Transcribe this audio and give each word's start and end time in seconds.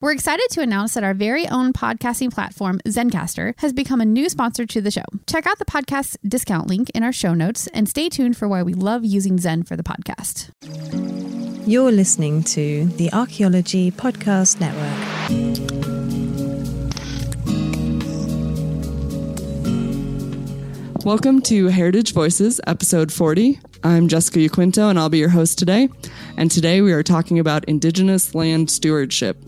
We're 0.00 0.12
excited 0.12 0.48
to 0.50 0.60
announce 0.60 0.94
that 0.94 1.04
our 1.04 1.14
very 1.14 1.48
own 1.48 1.72
podcasting 1.72 2.32
platform, 2.32 2.80
Zencastr, 2.86 3.54
has 3.58 3.72
become 3.72 4.00
a 4.00 4.04
new 4.04 4.28
sponsor 4.28 4.66
to 4.66 4.80
the 4.80 4.90
show. 4.90 5.04
Check 5.26 5.46
out 5.46 5.58
the 5.58 5.64
podcast 5.64 6.16
discount 6.26 6.66
link 6.66 6.90
in 6.90 7.02
our 7.02 7.12
show 7.12 7.32
notes 7.32 7.68
and 7.68 7.88
stay 7.88 8.08
tuned 8.08 8.36
for 8.36 8.46
why 8.48 8.62
we 8.62 8.74
love 8.74 9.04
using 9.04 9.38
Zen 9.38 9.62
for 9.62 9.76
the 9.76 9.82
podcast. 9.82 10.50
You're 11.66 11.92
listening 11.92 12.42
to 12.42 12.86
the 12.86 13.10
Archaeology 13.12 13.90
Podcast 13.92 14.60
Network. 14.60 15.84
Welcome 21.04 21.40
to 21.42 21.68
Heritage 21.68 22.12
Voices, 22.12 22.60
episode 22.66 23.12
40. 23.12 23.60
I'm 23.84 24.08
Jessica 24.08 24.40
Yaquinto, 24.40 24.90
and 24.90 24.98
I'll 24.98 25.08
be 25.08 25.18
your 25.18 25.28
host 25.28 25.58
today. 25.58 25.88
And 26.36 26.50
today 26.50 26.80
we 26.82 26.92
are 26.92 27.02
talking 27.02 27.38
about 27.38 27.64
Indigenous 27.66 28.34
land 28.34 28.70
stewardship. 28.70 29.38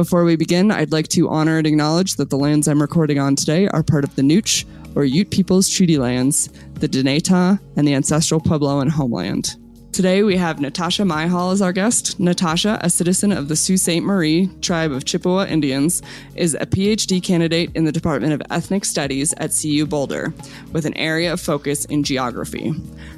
Before 0.00 0.24
we 0.24 0.34
begin, 0.34 0.70
I'd 0.70 0.92
like 0.92 1.08
to 1.08 1.28
honor 1.28 1.58
and 1.58 1.66
acknowledge 1.66 2.14
that 2.14 2.30
the 2.30 2.38
lands 2.38 2.66
I'm 2.66 2.80
recording 2.80 3.18
on 3.18 3.36
today 3.36 3.68
are 3.68 3.82
part 3.82 4.02
of 4.02 4.16
the 4.16 4.22
Nooch, 4.22 4.64
or 4.94 5.04
Ute 5.04 5.30
Peoples 5.30 5.68
Treaty 5.68 5.98
Lands, 5.98 6.48
the 6.76 6.88
Dinétah, 6.88 7.60
and 7.76 7.86
the 7.86 7.92
ancestral 7.92 8.40
Puebloan 8.40 8.88
homeland. 8.88 9.56
Today 9.92 10.22
we 10.22 10.36
have 10.36 10.60
Natasha 10.60 11.02
Myhal 11.02 11.52
as 11.52 11.60
our 11.60 11.72
guest. 11.72 12.20
Natasha, 12.20 12.78
a 12.80 12.88
citizen 12.88 13.32
of 13.32 13.48
the 13.48 13.56
Sault 13.56 13.80
Ste. 13.80 14.00
Marie 14.00 14.48
tribe 14.62 14.92
of 14.92 15.04
Chippewa 15.04 15.46
Indians, 15.46 16.00
is 16.36 16.54
a 16.54 16.64
PhD 16.64 17.20
candidate 17.20 17.72
in 17.74 17.84
the 17.84 17.92
Department 17.92 18.32
of 18.32 18.40
Ethnic 18.50 18.84
Studies 18.84 19.34
at 19.38 19.50
CU 19.50 19.84
Boulder, 19.86 20.32
with 20.70 20.86
an 20.86 20.96
area 20.96 21.32
of 21.32 21.40
focus 21.40 21.86
in 21.86 22.04
geography. 22.04 22.72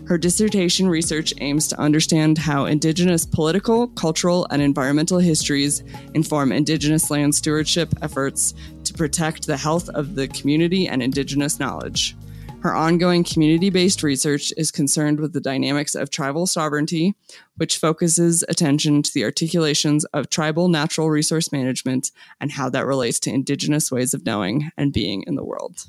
Her 0.07 0.17
dissertation 0.17 0.89
research 0.89 1.35
aims 1.43 1.69
to 1.69 1.79
understand 1.79 2.39
how 2.39 2.65
Indigenous 2.65 3.27
political, 3.27 3.89
cultural, 3.89 4.47
and 4.51 4.63
environmental 4.63 5.19
histories 5.19 5.85
inform 6.15 6.53
Indigenous 6.53 7.11
land 7.11 7.35
stewardship 7.35 7.93
efforts 8.01 8.55
to 8.85 8.95
protect 8.95 9.47
the 9.47 9.59
health 9.59 9.91
of 9.91 10.15
the 10.15 10.27
community 10.29 10.89
and 10.89 11.03
Indigenous 11.03 11.61
knowledge. 11.61 12.17
Her 12.63 12.77
ongoing 12.77 13.25
community 13.25 13.71
based 13.71 14.05
research 14.05 14.53
is 14.57 14.71
concerned 14.71 15.19
with 15.19 15.33
the 15.33 15.41
dynamics 15.41 15.97
of 15.97 16.11
tribal 16.11 16.47
sovereignty, 16.47 17.17
which 17.57 17.77
focuses 17.77 18.45
attention 18.49 19.03
to 19.03 19.13
the 19.13 19.25
articulations 19.25 20.05
of 20.07 20.31
tribal 20.31 20.69
natural 20.69 21.11
resource 21.11 21.51
management 21.51 22.13
and 22.41 22.53
how 22.53 22.71
that 22.71 22.87
relates 22.87 23.19
to 23.21 23.31
Indigenous 23.31 23.91
ways 23.91 24.15
of 24.15 24.25
knowing 24.25 24.71
and 24.77 24.93
being 24.93 25.25
in 25.27 25.35
the 25.35 25.43
world. 25.43 25.87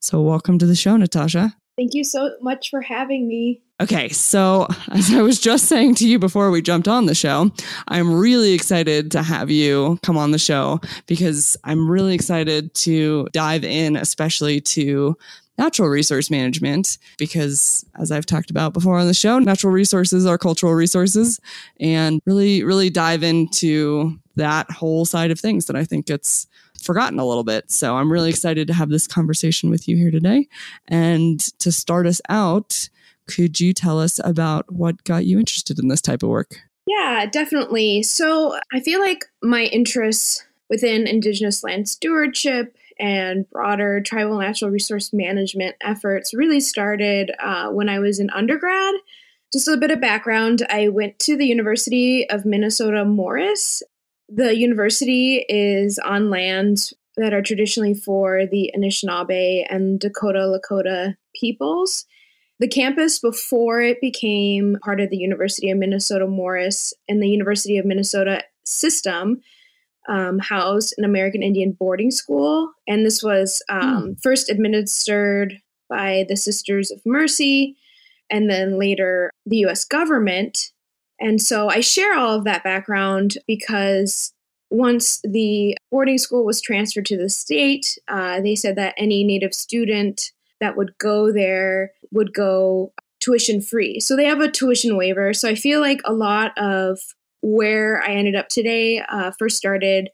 So, 0.00 0.22
welcome 0.22 0.58
to 0.60 0.66
the 0.66 0.74
show, 0.74 0.96
Natasha. 0.96 1.56
Thank 1.76 1.92
you 1.92 2.04
so 2.04 2.36
much 2.40 2.70
for 2.70 2.80
having 2.80 3.28
me. 3.28 3.60
Okay, 3.82 4.08
so 4.08 4.68
as 4.92 5.12
I 5.12 5.20
was 5.20 5.40
just 5.40 5.66
saying 5.66 5.96
to 5.96 6.08
you 6.08 6.18
before 6.18 6.50
we 6.50 6.62
jumped 6.62 6.88
on 6.88 7.04
the 7.04 7.14
show, 7.14 7.50
I'm 7.88 8.14
really 8.14 8.52
excited 8.52 9.10
to 9.10 9.22
have 9.22 9.50
you 9.50 9.98
come 10.02 10.16
on 10.16 10.30
the 10.30 10.38
show 10.38 10.80
because 11.06 11.56
I'm 11.64 11.90
really 11.90 12.14
excited 12.14 12.72
to 12.74 13.28
dive 13.32 13.64
in, 13.64 13.96
especially 13.96 14.60
to 14.60 15.18
natural 15.58 15.88
resource 15.88 16.30
management 16.30 16.98
because 17.18 17.84
as 17.98 18.10
I've 18.10 18.26
talked 18.26 18.50
about 18.50 18.72
before 18.72 18.98
on 18.98 19.06
the 19.06 19.14
show, 19.14 19.38
natural 19.38 19.72
resources 19.72 20.26
are 20.26 20.38
cultural 20.38 20.74
resources 20.74 21.40
and 21.78 22.20
really, 22.26 22.64
really 22.64 22.90
dive 22.90 23.22
into 23.22 24.18
that 24.36 24.70
whole 24.70 25.04
side 25.04 25.30
of 25.30 25.38
things 25.38 25.66
that 25.66 25.76
I 25.76 25.84
think 25.84 26.06
gets 26.06 26.46
forgotten 26.82 27.18
a 27.18 27.26
little 27.26 27.44
bit. 27.44 27.70
So 27.70 27.96
I'm 27.96 28.10
really 28.10 28.30
excited 28.30 28.66
to 28.68 28.74
have 28.74 28.90
this 28.90 29.06
conversation 29.06 29.70
with 29.70 29.88
you 29.88 29.96
here 29.96 30.10
today. 30.10 30.48
And 30.88 31.40
to 31.60 31.72
start 31.72 32.06
us 32.06 32.20
out, 32.28 32.88
could 33.26 33.58
you 33.60 33.72
tell 33.72 34.00
us 34.00 34.20
about 34.22 34.70
what 34.72 35.02
got 35.04 35.24
you 35.24 35.38
interested 35.38 35.78
in 35.78 35.88
this 35.88 36.02
type 36.02 36.22
of 36.22 36.28
work? 36.28 36.56
Yeah, 36.86 37.26
definitely. 37.26 38.02
So 38.02 38.58
I 38.72 38.80
feel 38.80 39.00
like 39.00 39.24
my 39.42 39.64
interests 39.64 40.44
within 40.68 41.06
Indigenous 41.06 41.62
land 41.62 41.88
stewardship 41.88 42.76
and 42.98 43.48
broader 43.50 44.00
tribal 44.00 44.38
natural 44.38 44.70
resource 44.70 45.12
management 45.12 45.76
efforts 45.82 46.34
really 46.34 46.60
started 46.60 47.32
uh, 47.42 47.68
when 47.68 47.88
I 47.88 47.98
was 47.98 48.18
in 48.18 48.30
undergrad. 48.30 48.94
Just 49.52 49.68
a 49.68 49.76
bit 49.76 49.90
of 49.90 50.00
background 50.00 50.66
I 50.68 50.88
went 50.88 51.18
to 51.20 51.36
the 51.36 51.46
University 51.46 52.28
of 52.28 52.44
Minnesota 52.44 53.04
Morris. 53.04 53.82
The 54.28 54.56
university 54.56 55.44
is 55.48 55.98
on 55.98 56.30
land 56.30 56.90
that 57.16 57.32
are 57.32 57.42
traditionally 57.42 57.94
for 57.94 58.46
the 58.46 58.72
Anishinaabe 58.76 59.64
and 59.70 60.00
Dakota 60.00 60.40
Lakota 60.40 61.14
peoples. 61.40 62.06
The 62.60 62.68
campus 62.68 63.18
before 63.18 63.80
it 63.80 64.00
became 64.00 64.76
part 64.82 65.00
of 65.00 65.10
the 65.10 65.16
University 65.16 65.70
of 65.70 65.78
Minnesota 65.78 66.26
Morris 66.26 66.94
and 67.08 67.22
the 67.22 67.28
University 67.28 67.78
of 67.78 67.84
Minnesota 67.84 68.42
system 68.64 69.40
um, 70.08 70.38
housed 70.38 70.94
an 70.98 71.04
American 71.04 71.42
Indian 71.42 71.72
boarding 71.72 72.10
school. 72.10 72.72
And 72.86 73.04
this 73.04 73.22
was 73.22 73.62
um, 73.68 74.08
mm. 74.08 74.22
first 74.22 74.50
administered 74.50 75.60
by 75.88 76.26
the 76.28 76.36
Sisters 76.36 76.90
of 76.90 77.00
Mercy 77.04 77.76
and 78.30 78.50
then 78.50 78.78
later 78.78 79.30
the 79.46 79.58
US 79.58 79.84
government. 79.84 80.72
And 81.20 81.40
so 81.40 81.68
I 81.68 81.80
share 81.80 82.16
all 82.16 82.36
of 82.36 82.44
that 82.44 82.64
background 82.64 83.38
because 83.46 84.32
once 84.70 85.20
the 85.22 85.76
boarding 85.90 86.18
school 86.18 86.44
was 86.44 86.60
transferred 86.60 87.06
to 87.06 87.16
the 87.16 87.30
state, 87.30 87.96
uh, 88.08 88.40
they 88.40 88.56
said 88.56 88.76
that 88.76 88.94
any 88.96 89.22
Native 89.22 89.54
student 89.54 90.32
that 90.60 90.76
would 90.76 90.96
go 90.98 91.32
there 91.32 91.92
would 92.10 92.34
go 92.34 92.92
tuition 93.20 93.60
free. 93.60 94.00
So 94.00 94.16
they 94.16 94.24
have 94.24 94.40
a 94.40 94.50
tuition 94.50 94.96
waiver. 94.96 95.32
So 95.32 95.48
I 95.48 95.54
feel 95.54 95.80
like 95.80 96.00
a 96.04 96.12
lot 96.12 96.52
of 96.58 96.98
where 97.44 98.02
I 98.02 98.14
ended 98.14 98.34
up 98.34 98.48
today 98.48 99.02
uh, 99.08 99.30
first 99.38 99.56
started 99.56 100.08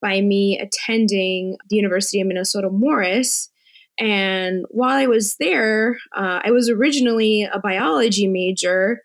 by 0.00 0.20
me 0.20 0.58
attending 0.58 1.56
the 1.68 1.76
University 1.76 2.20
of 2.20 2.28
Minnesota 2.28 2.70
Morris. 2.70 3.50
And 3.98 4.64
while 4.70 4.96
I 4.96 5.06
was 5.06 5.36
there, 5.36 5.98
uh, 6.16 6.40
I 6.44 6.52
was 6.52 6.70
originally 6.70 7.42
a 7.42 7.58
biology 7.58 8.28
major, 8.28 9.02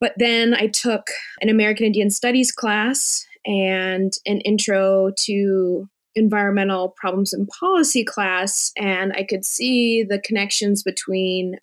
but 0.00 0.12
then 0.16 0.54
I 0.54 0.68
took 0.68 1.08
an 1.40 1.48
American 1.48 1.86
Indian 1.86 2.10
Studies 2.10 2.52
class 2.52 3.26
and 3.44 4.12
an 4.26 4.40
intro 4.42 5.10
to 5.24 5.88
environmental 6.14 6.94
problems 7.00 7.32
and 7.32 7.48
policy 7.48 8.04
class. 8.04 8.72
And 8.76 9.12
I 9.12 9.24
could 9.24 9.44
see 9.44 10.04
the 10.04 10.20
connections 10.20 10.82
between 10.84 11.58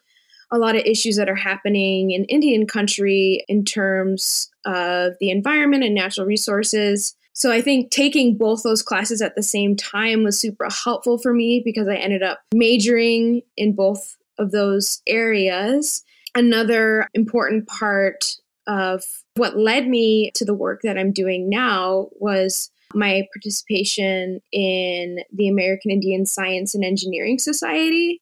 a 0.52 0.58
lot 0.58 0.75
of 0.75 0.84
issues 0.85 1.18
that 1.18 1.30
are 1.30 1.35
happening 1.35 2.12
in 2.12 2.25
Indian 2.25 2.66
country 2.68 3.44
in 3.47 3.66
terms 3.66 4.50
of 4.66 5.13
the 5.19 5.30
environment 5.30 5.84
and 5.84 5.94
natural 5.94 6.25
resources. 6.25 7.16
So 7.34 7.52
I 7.52 7.62
think 7.62 7.91
taking 7.91 8.38
both 8.38 8.63
those 8.63 8.81
classes 8.81 9.22
at 9.22 9.36
the 9.36 9.44
same 9.44 9.75
time 9.75 10.24
was 10.24 10.40
super 10.40 10.68
helpful 10.72 11.18
for 11.18 11.34
me 11.34 11.62
because 11.63 11.88
I 11.88 11.96
ended 11.96 12.24
up 12.24 12.40
majoring 12.53 13.41
in 13.56 13.74
both 13.74 14.16
of 14.40 14.52
those 14.52 15.02
areas. 15.07 16.03
Another 16.34 17.07
important 17.13 17.68
part 17.68 18.38
of 18.68 19.03
what 19.36 19.57
led 19.57 19.88
me 19.88 20.31
to 20.36 20.46
the 20.46 20.53
work 20.53 20.81
that 20.84 20.97
I'm 20.97 21.12
doing 21.12 21.50
now 21.50 22.07
was 22.13 22.72
my 22.94 23.28
participation 23.34 24.42
in 24.51 25.19
the 25.31 25.50
American 25.50 25.92
Indian 25.92 26.25
Science 26.25 26.74
and 26.74 26.83
Engineering 26.83 27.38
Society. 27.38 28.21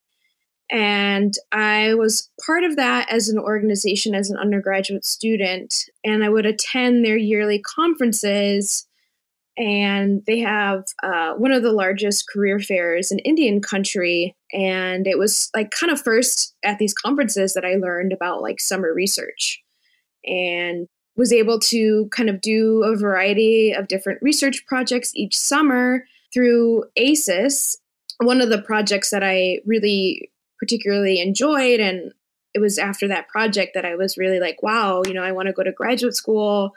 And 0.70 1.34
I 1.52 1.94
was 1.94 2.28
part 2.44 2.64
of 2.64 2.76
that 2.76 3.10
as 3.10 3.28
an 3.28 3.38
organization 3.38 4.14
as 4.14 4.30
an 4.30 4.36
undergraduate 4.36 5.04
student. 5.04 5.88
And 6.04 6.24
I 6.24 6.28
would 6.28 6.46
attend 6.46 7.04
their 7.04 7.16
yearly 7.16 7.60
conferences. 7.60 8.86
And 9.56 10.22
they 10.26 10.40
have 10.40 10.84
uh, 11.02 11.34
one 11.34 11.52
of 11.52 11.62
the 11.62 11.72
largest 11.72 12.28
career 12.28 12.58
fairs 12.58 13.10
in 13.10 13.20
Indian 13.20 13.62
country. 13.62 14.34
And 14.52 15.06
it 15.06 15.18
was 15.18 15.50
like 15.54 15.70
kind 15.70 15.92
of 15.92 16.00
first 16.00 16.54
at 16.64 16.78
these 16.78 16.92
conferences 16.92 17.54
that 17.54 17.64
I 17.64 17.76
learned 17.76 18.12
about 18.12 18.42
like 18.42 18.60
summer 18.60 18.92
research 18.92 19.62
and 20.24 20.88
was 21.16 21.32
able 21.32 21.58
to 21.58 22.08
kind 22.10 22.28
of 22.28 22.40
do 22.40 22.82
a 22.84 22.96
variety 22.96 23.72
of 23.72 23.88
different 23.88 24.20
research 24.20 24.66
projects 24.66 25.12
each 25.14 25.36
summer 25.36 26.04
through 26.34 26.84
AISES. 26.96 27.78
One 28.18 28.40
of 28.40 28.50
the 28.50 28.60
projects 28.60 29.10
that 29.10 29.22
I 29.22 29.60
really 29.64 30.30
particularly 30.58 31.20
enjoyed. 31.20 31.80
And 31.80 32.12
it 32.54 32.60
was 32.60 32.78
after 32.78 33.08
that 33.08 33.28
project 33.28 33.72
that 33.74 33.84
I 33.84 33.96
was 33.96 34.16
really 34.16 34.40
like, 34.40 34.62
wow, 34.62 35.02
you 35.06 35.14
know, 35.14 35.22
I 35.22 35.32
want 35.32 35.46
to 35.48 35.52
go 35.52 35.62
to 35.62 35.72
graduate 35.72 36.14
school 36.14 36.72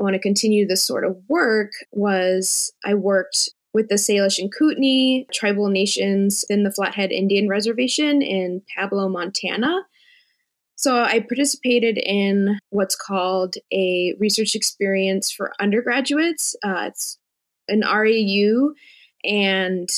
I 0.00 0.02
want 0.02 0.14
to 0.14 0.20
continue 0.20 0.66
this 0.66 0.82
sort 0.82 1.04
of 1.04 1.16
work 1.28 1.72
was 1.92 2.72
I 2.84 2.94
worked 2.94 3.50
with 3.74 3.88
the 3.88 3.96
Salish 3.96 4.38
and 4.38 4.52
Kootenai 4.52 5.24
tribal 5.32 5.68
nations 5.68 6.44
in 6.48 6.64
the 6.64 6.72
Flathead 6.72 7.12
Indian 7.12 7.48
Reservation 7.48 8.22
in 8.22 8.62
Pablo, 8.74 9.08
Montana. 9.08 9.82
So 10.74 11.02
I 11.02 11.20
participated 11.20 11.98
in 11.98 12.58
what's 12.70 12.96
called 12.96 13.56
a 13.70 14.14
research 14.18 14.54
experience 14.54 15.30
for 15.30 15.52
undergraduates. 15.60 16.56
Uh, 16.64 16.86
it's 16.86 17.18
an 17.68 17.82
REU, 17.82 18.70
and 19.22 19.88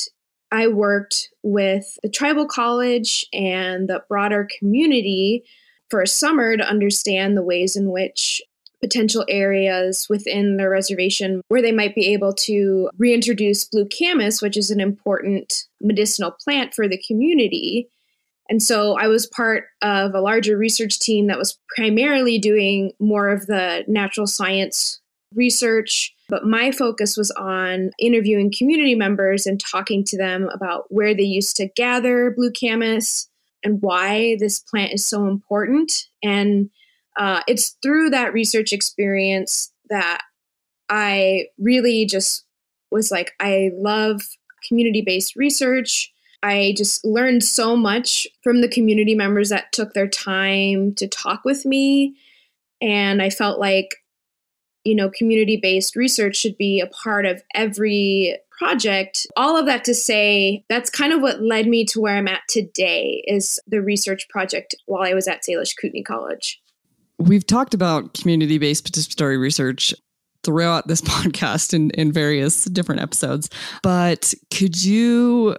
I 0.53 0.67
worked 0.67 1.29
with 1.41 1.97
the 2.03 2.09
tribal 2.09 2.45
college 2.45 3.25
and 3.33 3.89
the 3.89 4.03
broader 4.07 4.47
community 4.59 5.43
for 5.89 5.99
a 5.99 6.07
summer 6.07 6.55
to 6.55 6.63
understand 6.63 7.35
the 7.35 7.41
ways 7.41 7.75
in 7.75 7.89
which 7.89 8.39
potential 8.79 9.25
areas 9.27 10.05
within 10.09 10.57
the 10.57 10.69
reservation 10.69 11.41
where 11.47 11.61
they 11.61 11.71
might 11.71 11.95
be 11.95 12.13
able 12.13 12.33
to 12.33 12.89
reintroduce 12.99 13.63
blue 13.63 13.87
camas, 13.87 14.43
which 14.43 14.55
is 14.55 14.69
an 14.69 14.79
important 14.79 15.63
medicinal 15.81 16.35
plant 16.43 16.75
for 16.75 16.87
the 16.87 17.01
community. 17.07 17.89
And 18.47 18.61
so 18.61 18.95
I 18.95 19.07
was 19.07 19.25
part 19.25 19.63
of 19.81 20.13
a 20.13 20.21
larger 20.21 20.55
research 20.55 20.99
team 20.99 21.27
that 21.27 21.39
was 21.39 21.57
primarily 21.75 22.37
doing 22.37 22.91
more 22.99 23.29
of 23.29 23.47
the 23.47 23.85
natural 23.87 24.27
science 24.27 25.01
research. 25.33 26.13
But 26.29 26.45
my 26.45 26.71
focus 26.71 27.17
was 27.17 27.31
on 27.31 27.91
interviewing 27.99 28.51
community 28.57 28.95
members 28.95 29.45
and 29.45 29.59
talking 29.59 30.03
to 30.05 30.17
them 30.17 30.49
about 30.53 30.85
where 30.89 31.13
they 31.13 31.23
used 31.23 31.55
to 31.57 31.67
gather 31.75 32.31
blue 32.35 32.51
camas 32.51 33.29
and 33.63 33.81
why 33.81 34.37
this 34.39 34.59
plant 34.59 34.93
is 34.93 35.05
so 35.05 35.27
important. 35.27 36.07
And 36.23 36.69
uh, 37.17 37.41
it's 37.47 37.77
through 37.83 38.09
that 38.11 38.33
research 38.33 38.73
experience 38.73 39.71
that 39.89 40.21
I 40.89 41.45
really 41.57 42.05
just 42.05 42.45
was 42.91 43.11
like, 43.11 43.33
I 43.39 43.71
love 43.75 44.21
community 44.67 45.01
based 45.01 45.35
research. 45.35 46.11
I 46.41 46.73
just 46.77 47.05
learned 47.05 47.43
so 47.43 47.75
much 47.75 48.27
from 48.43 48.61
the 48.61 48.67
community 48.67 49.15
members 49.15 49.49
that 49.49 49.71
took 49.71 49.93
their 49.93 50.07
time 50.07 50.93
to 50.95 51.07
talk 51.07 51.45
with 51.45 51.65
me. 51.65 52.15
And 52.81 53.21
I 53.21 53.29
felt 53.29 53.59
like, 53.59 53.95
you 54.83 54.95
know, 54.95 55.09
community 55.09 55.57
based 55.57 55.95
research 55.95 56.35
should 56.35 56.57
be 56.57 56.79
a 56.79 56.87
part 56.87 57.25
of 57.25 57.41
every 57.53 58.37
project. 58.57 59.27
All 59.35 59.57
of 59.57 59.65
that 59.65 59.83
to 59.85 59.93
say, 59.93 60.63
that's 60.69 60.89
kind 60.89 61.13
of 61.13 61.21
what 61.21 61.41
led 61.41 61.67
me 61.67 61.85
to 61.85 62.01
where 62.01 62.17
I'm 62.17 62.27
at 62.27 62.41
today 62.47 63.23
is 63.27 63.59
the 63.67 63.81
research 63.81 64.27
project 64.29 64.75
while 64.85 65.03
I 65.03 65.13
was 65.13 65.27
at 65.27 65.43
Salish 65.43 65.75
Kootenai 65.79 66.03
College. 66.03 66.61
We've 67.19 67.45
talked 67.45 67.73
about 67.73 68.13
community 68.13 68.57
based 68.57 68.89
participatory 68.91 69.39
research 69.39 69.93
throughout 70.43 70.87
this 70.87 71.01
podcast 71.01 71.73
in, 71.73 71.89
in 71.91 72.11
various 72.11 72.65
different 72.65 73.01
episodes, 73.01 73.49
but 73.81 74.33
could 74.51 74.83
you 74.83 75.55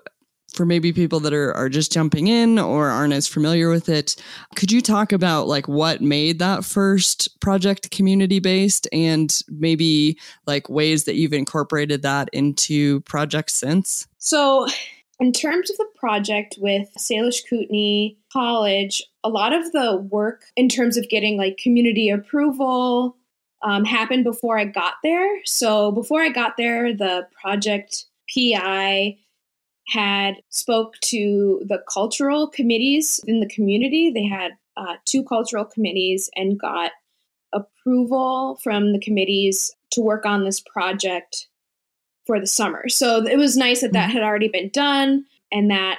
for 0.55 0.65
maybe 0.65 0.93
people 0.93 1.21
that 1.21 1.33
are, 1.33 1.53
are 1.55 1.69
just 1.69 1.93
jumping 1.93 2.29
in 2.29 2.59
or 2.59 2.89
aren't 2.89 3.13
as 3.13 3.29
familiar 3.29 3.71
with 3.71 3.89
it 3.89 4.17
could 4.55 4.71
you 4.71 4.81
talk 4.81 5.13
about 5.13 5.47
like 5.47 5.69
what 5.69 6.01
made 6.01 6.39
that 6.39 6.65
first 6.65 7.41
project 7.41 7.91
community 7.91 8.39
based 8.39 8.89
and 8.93 9.43
maybe 9.49 10.19
like 10.47 10.69
ways 10.69 11.05
that 11.05 11.15
you've 11.15 11.33
incorporated 11.33 12.03
that 12.03 12.29
into 12.33 13.01
projects 13.03 13.55
since 13.55 14.07
so 14.19 14.67
in 15.21 15.33
terms 15.33 15.71
of 15.71 15.77
the 15.77 15.87
project 15.95 16.57
with 16.59 16.89
Salish 16.99 17.49
Kootenai 17.49 18.17
College, 18.33 19.03
a 19.23 19.29
lot 19.29 19.53
of 19.53 19.71
the 19.73 19.97
work 19.97 20.45
in 20.57 20.69
terms 20.69 20.97
of 20.97 21.09
getting 21.09 21.37
like 21.37 21.57
community 21.57 22.11
approval 22.11 23.17
um, 23.63 23.85
happened 23.85 24.25
before 24.25 24.59
I 24.59 24.65
got 24.65 24.95
there. 25.03 25.45
So 25.45 25.93
before 25.93 26.21
I 26.21 26.29
got 26.29 26.57
there, 26.57 26.95
the 26.95 27.27
project 27.41 28.07
PI 28.35 29.17
had 29.87 30.35
spoke 30.49 30.95
to 31.01 31.63
the 31.67 31.83
cultural 31.93 32.49
committees 32.49 33.21
in 33.27 33.41
the 33.41 33.49
community. 33.49 34.11
They 34.11 34.27
had 34.27 34.53
uh, 34.77 34.97
two 35.05 35.25
cultural 35.25 35.65
committees 35.65 36.31
and 36.35 36.59
got 36.59 36.93
approval 37.53 38.59
from 38.63 38.93
the 38.93 38.99
committees 38.99 39.73
to 39.91 40.01
work 40.01 40.27
on 40.27 40.45
this 40.45 40.61
project 40.61 41.49
for 42.27 42.41
the 42.41 42.47
summer. 42.47 42.89
So 42.89 43.25
it 43.27 43.37
was 43.37 43.57
nice 43.57 43.83
that 43.83 43.93
that 43.93 44.09
mm-hmm. 44.09 44.19
had 44.19 44.23
already 44.23 44.49
been 44.49 44.71
done 44.71 45.27
and 45.53 45.71
that 45.71 45.99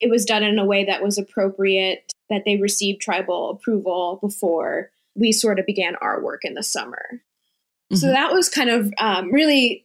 it 0.00 0.10
was 0.10 0.24
done 0.24 0.42
in 0.42 0.58
a 0.58 0.64
way 0.64 0.84
that 0.84 1.02
was 1.02 1.18
appropriate, 1.18 2.12
that 2.30 2.42
they 2.44 2.56
received 2.56 3.00
tribal 3.00 3.50
approval 3.50 4.18
before 4.20 4.90
we 5.14 5.32
sort 5.32 5.58
of 5.58 5.66
began 5.66 5.96
our 5.96 6.22
work 6.22 6.44
in 6.44 6.54
the 6.54 6.62
summer. 6.62 7.04
Mm-hmm. 7.12 7.96
So 7.96 8.08
that 8.08 8.32
was 8.32 8.48
kind 8.48 8.70
of 8.70 8.92
um, 8.98 9.32
really 9.32 9.84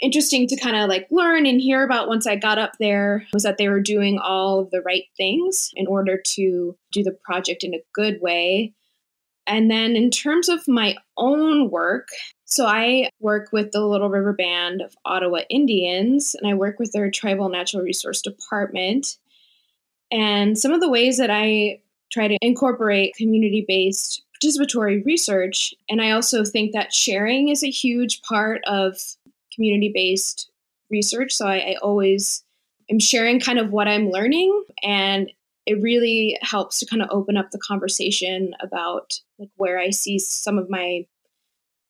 interesting 0.00 0.46
to 0.48 0.56
kind 0.56 0.76
of 0.76 0.88
like 0.88 1.06
learn 1.10 1.46
and 1.46 1.60
hear 1.60 1.82
about 1.82 2.08
once 2.08 2.26
I 2.26 2.36
got 2.36 2.58
up 2.58 2.72
there 2.78 3.26
was 3.32 3.42
that 3.42 3.58
they 3.58 3.68
were 3.68 3.80
doing 3.80 4.18
all 4.18 4.60
of 4.60 4.70
the 4.70 4.82
right 4.82 5.04
things 5.16 5.70
in 5.74 5.86
order 5.86 6.20
to 6.34 6.76
do 6.92 7.02
the 7.02 7.16
project 7.24 7.64
in 7.64 7.74
a 7.74 7.82
good 7.94 8.20
way. 8.20 8.72
And 9.46 9.70
then 9.70 9.96
in 9.96 10.10
terms 10.10 10.48
of 10.48 10.68
my 10.68 10.96
own 11.16 11.70
work, 11.70 12.08
so 12.44 12.66
I 12.66 13.08
work 13.18 13.48
with 13.50 13.72
the 13.72 13.84
Little 13.84 14.10
River 14.10 14.32
Band 14.32 14.82
of 14.82 14.94
Ottawa 15.04 15.40
Indians, 15.48 16.34
and 16.34 16.50
I 16.50 16.54
work 16.54 16.78
with 16.78 16.92
their 16.92 17.10
Tribal 17.10 17.48
Natural 17.48 17.82
Resource 17.82 18.20
Department. 18.20 19.16
And 20.10 20.58
some 20.58 20.72
of 20.72 20.80
the 20.80 20.88
ways 20.88 21.16
that 21.16 21.30
I 21.30 21.80
try 22.12 22.28
to 22.28 22.38
incorporate 22.40 23.16
community 23.16 23.64
based 23.66 24.22
participatory 24.42 25.04
research, 25.04 25.74
and 25.88 26.00
I 26.00 26.10
also 26.10 26.44
think 26.44 26.72
that 26.72 26.92
sharing 26.92 27.48
is 27.48 27.64
a 27.64 27.70
huge 27.70 28.22
part 28.22 28.62
of 28.66 28.98
community 29.58 29.90
based 29.92 30.50
research. 30.88 31.32
So 31.32 31.48
I, 31.48 31.56
I 31.56 31.76
always 31.82 32.44
am 32.88 33.00
sharing 33.00 33.40
kind 33.40 33.58
of 33.58 33.72
what 33.72 33.88
I'm 33.88 34.10
learning, 34.10 34.64
and 34.84 35.32
it 35.66 35.82
really 35.82 36.38
helps 36.40 36.78
to 36.78 36.86
kind 36.86 37.02
of 37.02 37.08
open 37.10 37.36
up 37.36 37.50
the 37.50 37.58
conversation 37.58 38.54
about 38.60 39.20
like 39.38 39.50
where 39.56 39.80
I 39.80 39.90
see 39.90 40.18
some 40.20 40.58
of 40.58 40.70
my 40.70 41.04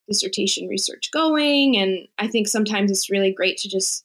dissertation 0.08 0.66
research 0.66 1.10
going. 1.12 1.76
And 1.76 2.08
I 2.18 2.26
think 2.26 2.48
sometimes 2.48 2.90
it's 2.90 3.10
really 3.10 3.30
great 3.30 3.58
to 3.58 3.68
just 3.68 4.04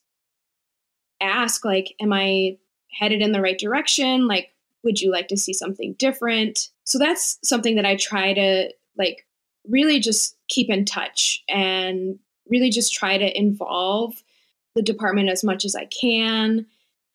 ask, 1.22 1.64
like, 1.64 1.96
am 2.02 2.12
I 2.12 2.58
headed 2.92 3.22
in 3.22 3.32
the 3.32 3.42
right 3.42 3.58
direction? 3.58 4.28
Like, 4.28 4.54
would 4.84 5.00
you 5.00 5.10
like 5.10 5.30
to 5.30 5.38
see 5.38 5.54
something 5.54 5.94
different? 5.94 6.70
So 6.84 7.00
that's 7.00 7.40
something 7.42 7.78
that 7.78 7.86
I 7.86 7.96
try 7.96 8.34
to 8.34 8.70
like 8.98 9.26
really 9.68 10.00
just 10.00 10.36
keep 10.50 10.70
in 10.70 10.84
touch 10.86 11.42
and 11.48 12.20
really 12.50 12.70
just 12.70 12.94
try 12.94 13.18
to 13.18 13.38
involve 13.38 14.22
the 14.76 14.82
department 14.82 15.30
as 15.30 15.44
much 15.44 15.66
as 15.66 15.76
I 15.76 15.86
can. 15.86 16.66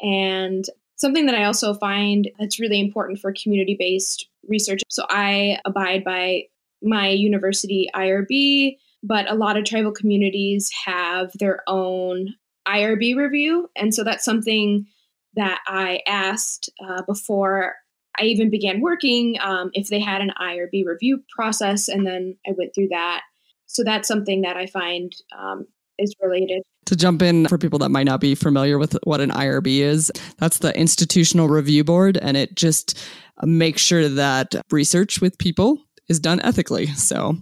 And 0.01 0.65
something 0.97 1.27
that 1.27 1.35
I 1.35 1.45
also 1.45 1.75
find 1.75 2.31
that's 2.39 2.61
really 2.61 2.81
important 2.81 3.19
for 3.21 3.33
community 3.33 3.77
based 3.79 4.29
research. 4.47 4.83
So 4.89 5.05
I 5.09 5.59
abide 5.65 6.05
by 6.05 6.45
my 6.83 7.09
university 7.09 7.89
IRB, 7.95 8.77
but 9.03 9.31
a 9.31 9.35
lot 9.35 9.57
of 9.57 9.65
tribal 9.65 9.93
communities 9.93 10.71
have 10.85 11.33
their 11.39 11.63
own 11.67 12.35
IRB 12.67 13.17
review. 13.17 13.71
And 13.77 13.95
so 13.95 14.05
that's 14.05 14.25
something 14.25 14.87
that 15.35 15.61
I 15.67 16.01
asked 16.07 16.71
uh, 16.85 17.03
before 17.03 17.75
I 18.19 18.25
even 18.25 18.51
began 18.51 18.81
working 18.81 19.37
um, 19.41 19.71
if 19.75 19.89
they 19.89 20.01
had 20.01 20.21
an 20.21 20.33
IRB 20.41 20.85
review 20.85 21.23
process. 21.31 21.89
And 21.89 22.07
then 22.07 22.37
I 22.47 22.53
went 22.57 22.75
through 22.75 22.89
that. 22.89 23.23
So 23.69 23.85
that's 23.85 24.09
something 24.09 24.43
that 24.43 24.57
I 24.57 24.67
find 24.67 25.13
um, 25.39 25.67
is 25.99 26.15
related. 26.21 26.63
To 26.87 26.97
jump 26.97 27.23
in 27.23 27.47
for 27.47 27.59
people 27.59 27.79
that 27.81 27.91
might 27.91 28.07
not 28.07 28.21
be 28.21 28.35
familiar 28.35 28.79
with 28.79 28.97
what 29.05 29.21
an 29.21 29.31
IRB 29.31 29.81
is, 29.81 30.11
that's 30.39 30.59
the 30.59 30.77
Institutional 30.77 31.49
Review 31.49 31.85
Board, 31.85 32.17
and 32.17 32.37
it 32.37 32.57
just 32.57 32.99
makes 33.43 33.83
sure 33.83 34.09
that 34.09 34.55
research 34.71 35.21
with 35.21 35.39
people 35.39 35.79
is 36.09 36.19
done 36.19 36.41
ethically. 36.41 36.87
So, 36.87 37.37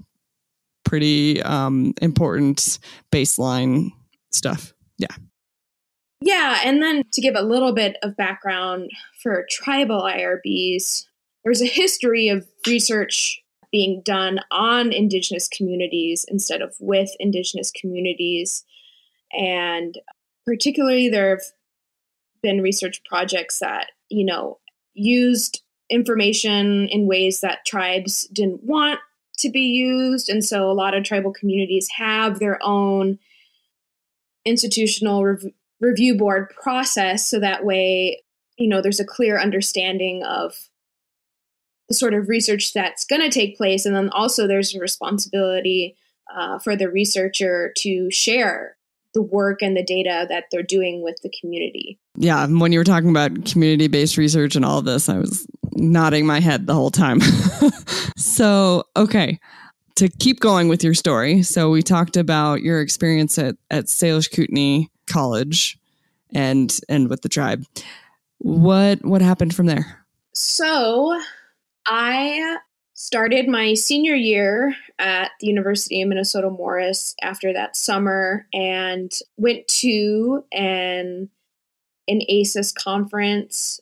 pretty 0.85 1.41
um, 1.43 1.95
important 2.03 2.79
baseline 3.13 3.91
stuff. 4.31 4.73
Yeah. 4.99 5.15
Yeah. 6.21 6.61
And 6.65 6.83
then 6.83 7.03
to 7.13 7.21
give 7.21 7.35
a 7.37 7.43
little 7.43 7.73
bit 7.73 7.97
of 8.03 8.17
background 8.17 8.91
for 9.23 9.47
tribal 9.51 10.03
IRBs, 10.03 11.05
there's 11.45 11.63
a 11.63 11.67
history 11.67 12.29
of 12.29 12.47
research 12.67 13.43
being 13.71 14.03
done 14.05 14.41
on 14.51 14.93
Indigenous 14.93 15.49
communities 15.49 16.25
instead 16.29 16.63
of 16.63 16.75
with 16.81 17.11
Indigenous 17.19 17.71
communities. 17.71 18.65
And 19.33 19.99
particularly, 20.45 21.09
there 21.09 21.31
have 21.31 21.45
been 22.43 22.61
research 22.61 23.03
projects 23.05 23.59
that, 23.59 23.89
you 24.09 24.25
know, 24.25 24.59
used 24.95 25.63
information 25.91 26.89
in 26.89 27.07
ways 27.07 27.41
that 27.41 27.65
tribes 27.67 28.27
didn't 28.33 28.65
want 28.65 29.01
to 29.39 29.51
be 29.51 29.61
used. 29.61 30.29
And 30.29 30.45
so 30.45 30.71
a 30.71 30.73
lot 30.73 30.95
of 30.95 31.05
tribal 31.05 31.33
communities 31.33 31.89
have 31.97 32.39
their 32.39 32.59
own 32.63 33.19
institutional 34.45 35.25
rev- 35.25 35.53
review 35.81 36.17
board 36.17 36.51
process. 36.51 37.29
So 37.29 37.41
that 37.41 37.65
way, 37.65 38.23
you 38.57 38.69
know, 38.69 38.81
there's 38.81 39.01
a 39.01 39.05
clear 39.05 39.39
understanding 39.39 40.23
of 40.25 40.55
the 41.89 41.95
sort 41.95 42.15
of 42.15 42.29
research 42.29 42.73
that's 42.73 43.05
going 43.05 43.23
to 43.23 43.31
take 43.31 43.57
place. 43.57 43.87
And 43.87 43.95
then 43.95 44.11
also 44.11 44.47
there's 44.47 44.75
a 44.75 44.81
responsibility 44.81 45.97
uh, 46.35 46.59
for 46.59 46.77
the 46.77 46.89
researcher 46.89 47.73
to 47.79 48.11
share 48.11 48.77
the 49.15 49.23
work 49.23 49.63
and 49.63 49.77
the 49.77 49.83
data 49.83 50.27
that 50.29 50.45
they're 50.51 50.63
doing 50.63 51.03
with 51.03 51.19
the 51.23 51.33
community. 51.41 51.99
Yeah, 52.17 52.47
when 52.47 52.71
you 52.71 52.79
were 52.79 52.85
talking 52.85 53.09
about 53.09 53.47
community 53.47 53.89
based 53.89 54.19
research 54.19 54.57
and 54.57 54.65
all 54.65 54.79
of 54.79 54.85
this, 54.85 55.09
I 55.09 55.19
was 55.19 55.47
nodding 55.73 56.27
my 56.27 56.39
head 56.39 56.67
the 56.67 56.75
whole 56.75 56.91
time. 56.91 57.21
so, 58.17 58.85
okay, 58.95 59.39
to 59.95 60.09
keep 60.19 60.41
going 60.41 60.69
with 60.69 60.85
your 60.85 60.93
story. 60.93 61.43
So, 61.43 61.71
we 61.71 61.83
talked 61.83 62.19
about 62.19 62.61
your 62.61 62.83
experience 62.83 63.39
at, 63.39 63.57
at 63.71 63.87
Salish 63.87 64.31
Kootenai 64.31 64.89
College 65.07 65.79
and 66.35 66.79
and 66.89 67.09
with 67.09 67.23
the 67.23 67.31
tribe. 67.31 67.65
What 68.39 69.03
what 69.03 69.23
happened 69.23 69.55
from 69.55 69.65
there? 69.65 70.05
So, 70.35 71.19
I 71.87 72.59
started 72.95 73.49
my 73.49 73.75
senior 73.75 74.15
year 74.15 74.75
at 74.99 75.31
the 75.41 75.47
University 75.47 76.03
of 76.03 76.09
Minnesota 76.09 76.51
Morris 76.51 77.15
after 77.23 77.53
that 77.53 77.77
summer 77.77 78.47
and 78.53 79.13
went 79.37 79.69
to 79.69 80.45
an 80.53 81.31
an 82.09 82.21
AISES 82.29 82.73
conference. 82.73 83.81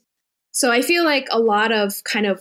So 0.52 0.72
I 0.72 0.82
feel 0.82 1.04
like 1.04 1.28
a 1.30 1.38
lot 1.38 1.72
of 1.72 2.02
kind 2.04 2.26
of 2.26 2.40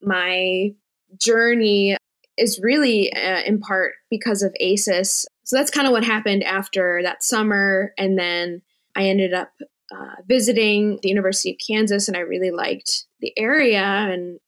my 0.00 0.74
journey 1.18 1.96
is 2.36 2.60
really 2.62 3.12
uh, 3.12 3.42
in 3.42 3.58
part 3.58 3.94
because 4.10 4.42
of 4.42 4.54
AISES. 4.60 5.26
So 5.44 5.56
that's 5.56 5.70
kind 5.70 5.86
of 5.86 5.92
what 5.92 6.04
happened 6.04 6.44
after 6.44 7.00
that 7.02 7.24
summer. 7.24 7.92
And 7.98 8.18
then 8.18 8.62
I 8.94 9.04
ended 9.04 9.34
up 9.34 9.50
uh, 9.92 10.14
visiting 10.28 10.98
the 11.02 11.08
University 11.08 11.50
of 11.50 11.56
Kansas 11.66 12.08
and 12.08 12.16
I 12.16 12.20
really 12.20 12.50
liked 12.50 13.04
the 13.20 13.32
area 13.36 13.82
and 13.82 14.38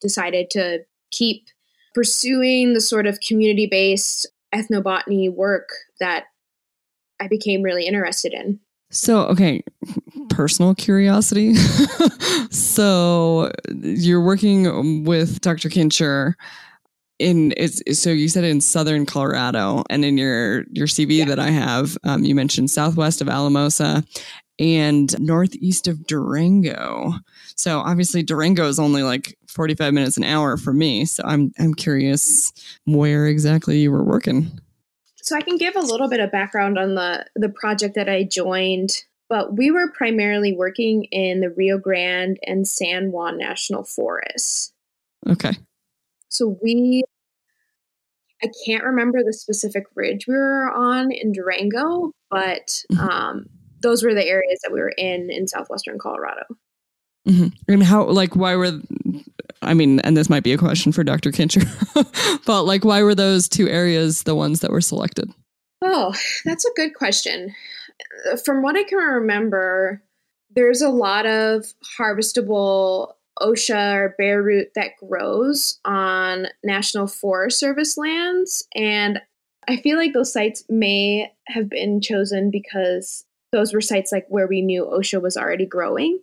decided 0.00 0.50
to 0.50 0.80
keep 1.10 1.46
pursuing 1.94 2.74
the 2.74 2.80
sort 2.80 3.06
of 3.06 3.20
community 3.20 3.66
based 3.66 4.26
ethnobotany 4.54 5.32
work 5.32 5.68
that 6.00 6.24
I 7.20 7.28
became 7.28 7.62
really 7.62 7.86
interested 7.86 8.32
in. 8.32 8.60
So, 8.90 9.22
okay, 9.26 9.64
personal 10.30 10.74
curiosity. 10.74 11.54
so, 12.50 13.50
you're 13.82 14.22
working 14.22 15.04
with 15.04 15.40
Dr. 15.40 15.68
Kindscher 15.68 16.34
in 17.18 17.54
it's 17.56 17.82
so 17.98 18.10
you 18.10 18.28
said 18.28 18.44
in 18.44 18.60
southern 18.60 19.06
Colorado, 19.06 19.82
and 19.88 20.04
in 20.04 20.18
your 20.18 20.64
your 20.72 20.86
CV 20.86 21.18
yeah. 21.18 21.24
that 21.26 21.38
I 21.38 21.50
have, 21.50 21.96
um, 22.04 22.24
you 22.24 22.34
mentioned 22.34 22.70
southwest 22.70 23.20
of 23.20 23.28
Alamosa 23.28 24.04
and 24.58 25.18
northeast 25.20 25.88
of 25.88 26.06
Durango. 26.06 27.14
So 27.56 27.80
obviously 27.80 28.22
Durango 28.22 28.68
is 28.68 28.78
only 28.78 29.02
like 29.02 29.36
45 29.48 29.94
minutes 29.94 30.16
an 30.16 30.24
hour 30.24 30.56
for 30.56 30.72
me. 30.72 31.06
So 31.06 31.22
I'm 31.26 31.52
I'm 31.58 31.74
curious 31.74 32.52
where 32.84 33.26
exactly 33.26 33.78
you 33.78 33.90
were 33.90 34.04
working. 34.04 34.60
So 35.22 35.34
I 35.34 35.40
can 35.40 35.56
give 35.56 35.74
a 35.74 35.80
little 35.80 36.08
bit 36.08 36.20
of 36.20 36.30
background 36.30 36.78
on 36.78 36.94
the 36.94 37.26
the 37.34 37.48
project 37.48 37.94
that 37.94 38.08
I 38.08 38.24
joined, 38.24 38.90
but 39.28 39.56
we 39.56 39.70
were 39.70 39.90
primarily 39.90 40.54
working 40.54 41.04
in 41.04 41.40
the 41.40 41.50
Rio 41.50 41.78
Grande 41.78 42.38
and 42.46 42.68
San 42.68 43.10
Juan 43.10 43.38
National 43.38 43.84
Forests. 43.84 44.72
Okay. 45.26 45.52
So 46.28 46.58
we 46.62 47.02
I 48.42 48.50
can't 48.66 48.84
remember 48.84 49.24
the 49.24 49.32
specific 49.32 49.86
ridge 49.94 50.26
we 50.28 50.34
were 50.34 50.70
on 50.70 51.10
in 51.10 51.32
Durango, 51.32 52.12
but 52.30 52.84
mm-hmm. 52.92 53.00
um, 53.00 53.46
those 53.80 54.04
were 54.04 54.12
the 54.12 54.26
areas 54.26 54.60
that 54.62 54.72
we 54.72 54.80
were 54.80 54.92
in 54.98 55.30
in 55.30 55.48
southwestern 55.48 55.98
Colorado. 55.98 56.44
Mm-hmm. 57.26 57.72
And 57.72 57.82
how, 57.82 58.04
like, 58.04 58.36
why 58.36 58.54
were, 58.56 58.80
I 59.62 59.74
mean, 59.74 60.00
and 60.00 60.16
this 60.16 60.30
might 60.30 60.44
be 60.44 60.52
a 60.52 60.58
question 60.58 60.92
for 60.92 61.02
Dr. 61.02 61.30
Kindscher, 61.30 61.64
but 62.46 62.64
like, 62.64 62.84
why 62.84 63.02
were 63.02 63.14
those 63.14 63.48
two 63.48 63.68
areas 63.68 64.22
the 64.22 64.34
ones 64.34 64.60
that 64.60 64.70
were 64.70 64.80
selected? 64.80 65.30
Oh, 65.82 66.14
that's 66.44 66.64
a 66.64 66.74
good 66.76 66.94
question. 66.94 67.54
From 68.44 68.62
what 68.62 68.76
I 68.76 68.84
can 68.84 68.98
remember, 68.98 70.02
there's 70.50 70.82
a 70.82 70.88
lot 70.88 71.26
of 71.26 71.66
harvestable 71.98 73.12
OSHA 73.40 73.94
or 73.94 74.14
bear 74.16 74.42
root 74.42 74.68
that 74.74 74.96
grows 74.98 75.78
on 75.84 76.48
National 76.64 77.06
Forest 77.06 77.58
Service 77.58 77.98
lands. 77.98 78.66
And 78.74 79.20
I 79.68 79.76
feel 79.76 79.96
like 79.96 80.12
those 80.12 80.32
sites 80.32 80.64
may 80.68 81.32
have 81.48 81.68
been 81.68 82.00
chosen 82.00 82.50
because 82.50 83.24
those 83.52 83.72
were 83.72 83.80
sites 83.80 84.12
like 84.12 84.26
where 84.28 84.46
we 84.46 84.62
knew 84.62 84.84
OSHA 84.84 85.20
was 85.20 85.36
already 85.36 85.66
growing. 85.66 86.20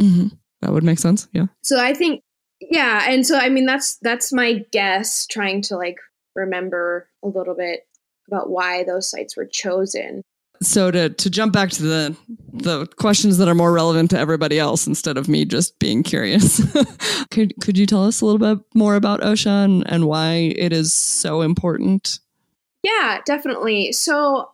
Mm-hmm. 0.00 0.28
That 0.62 0.72
would 0.72 0.84
make 0.84 0.98
sense. 0.98 1.28
Yeah. 1.32 1.46
So 1.62 1.82
I 1.82 1.94
think, 1.94 2.22
yeah, 2.60 3.06
and 3.08 3.26
so 3.26 3.38
I 3.38 3.48
mean 3.48 3.66
that's 3.66 3.96
that's 4.02 4.32
my 4.32 4.64
guess. 4.72 5.26
Trying 5.26 5.62
to 5.62 5.76
like 5.76 5.96
remember 6.34 7.08
a 7.22 7.28
little 7.28 7.54
bit 7.54 7.86
about 8.28 8.50
why 8.50 8.84
those 8.84 9.10
sites 9.10 9.36
were 9.36 9.46
chosen. 9.46 10.22
So 10.62 10.90
to 10.90 11.08
to 11.08 11.30
jump 11.30 11.54
back 11.54 11.70
to 11.70 11.82
the 11.82 12.16
the 12.52 12.86
questions 12.96 13.38
that 13.38 13.48
are 13.48 13.54
more 13.54 13.72
relevant 13.72 14.10
to 14.10 14.18
everybody 14.18 14.58
else 14.58 14.86
instead 14.86 15.16
of 15.16 15.28
me 15.28 15.46
just 15.46 15.78
being 15.78 16.02
curious, 16.02 16.60
could 17.30 17.54
could 17.62 17.78
you 17.78 17.86
tell 17.86 18.04
us 18.04 18.20
a 18.20 18.26
little 18.26 18.56
bit 18.56 18.62
more 18.74 18.94
about 18.94 19.22
OSHA 19.22 19.64
and, 19.64 19.90
and 19.90 20.06
why 20.06 20.54
it 20.56 20.72
is 20.72 20.92
so 20.92 21.40
important? 21.40 22.18
Yeah, 22.82 23.20
definitely. 23.24 23.92
So 23.92 24.49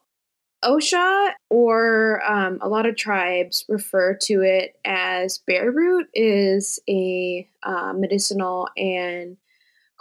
OSHA, 0.66 1.30
or 1.48 2.22
um, 2.28 2.58
a 2.60 2.68
lot 2.68 2.86
of 2.86 2.96
tribes 2.96 3.64
refer 3.68 4.14
to 4.22 4.42
it 4.42 4.76
as 4.84 5.38
bear 5.38 5.70
root, 5.70 6.08
is 6.12 6.80
a 6.88 7.48
uh, 7.62 7.92
medicinal 7.94 8.68
and 8.76 9.36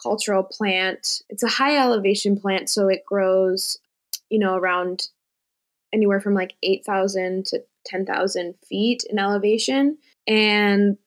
cultural 0.01 0.43
plant. 0.43 1.21
It's 1.29 1.43
a 1.43 1.47
high 1.47 1.77
elevation 1.77 2.39
plant, 2.39 2.69
so 2.69 2.87
it 2.87 3.05
grows, 3.05 3.77
you 4.29 4.39
know, 4.39 4.55
around 4.55 5.09
anywhere 5.93 6.19
from 6.19 6.33
like 6.33 6.53
8,000 6.63 7.45
to 7.47 7.63
10,000 7.85 8.55
feet 8.67 9.03
in 9.09 9.19
elevation. 9.19 9.97
And 10.27 10.97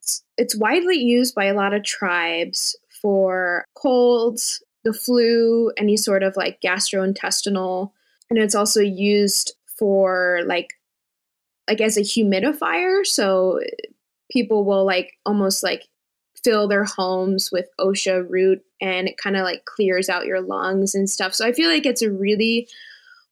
it's, 0.00 0.22
it's 0.38 0.56
widely 0.56 0.96
used 0.96 1.34
by 1.34 1.46
a 1.46 1.54
lot 1.54 1.74
of 1.74 1.82
tribes 1.82 2.76
for 3.02 3.64
colds, 3.74 4.62
the 4.84 4.92
flu, 4.92 5.72
any 5.76 5.96
sort 5.96 6.22
of 6.22 6.36
like 6.36 6.60
gastrointestinal 6.60 7.90
and 8.30 8.38
it's 8.38 8.54
also 8.54 8.80
used 8.80 9.54
for 9.78 10.40
like 10.46 10.74
like 11.68 11.80
as 11.80 11.96
a 11.96 12.02
humidifier. 12.02 13.04
So 13.04 13.60
people 14.30 14.64
will 14.64 14.84
like 14.84 15.14
almost 15.24 15.62
like 15.62 15.84
fill 16.44 16.68
their 16.68 16.84
homes 16.84 17.50
with 17.50 17.68
osha 17.80 18.24
root 18.28 18.60
and 18.80 19.08
it 19.08 19.18
kind 19.18 19.36
of 19.36 19.42
like 19.42 19.64
clears 19.64 20.08
out 20.08 20.26
your 20.26 20.40
lungs 20.40 20.94
and 20.94 21.10
stuff. 21.10 21.34
So 21.34 21.46
i 21.46 21.52
feel 21.52 21.68
like 21.68 21.86
it's 21.86 22.02
a 22.02 22.10
really 22.10 22.68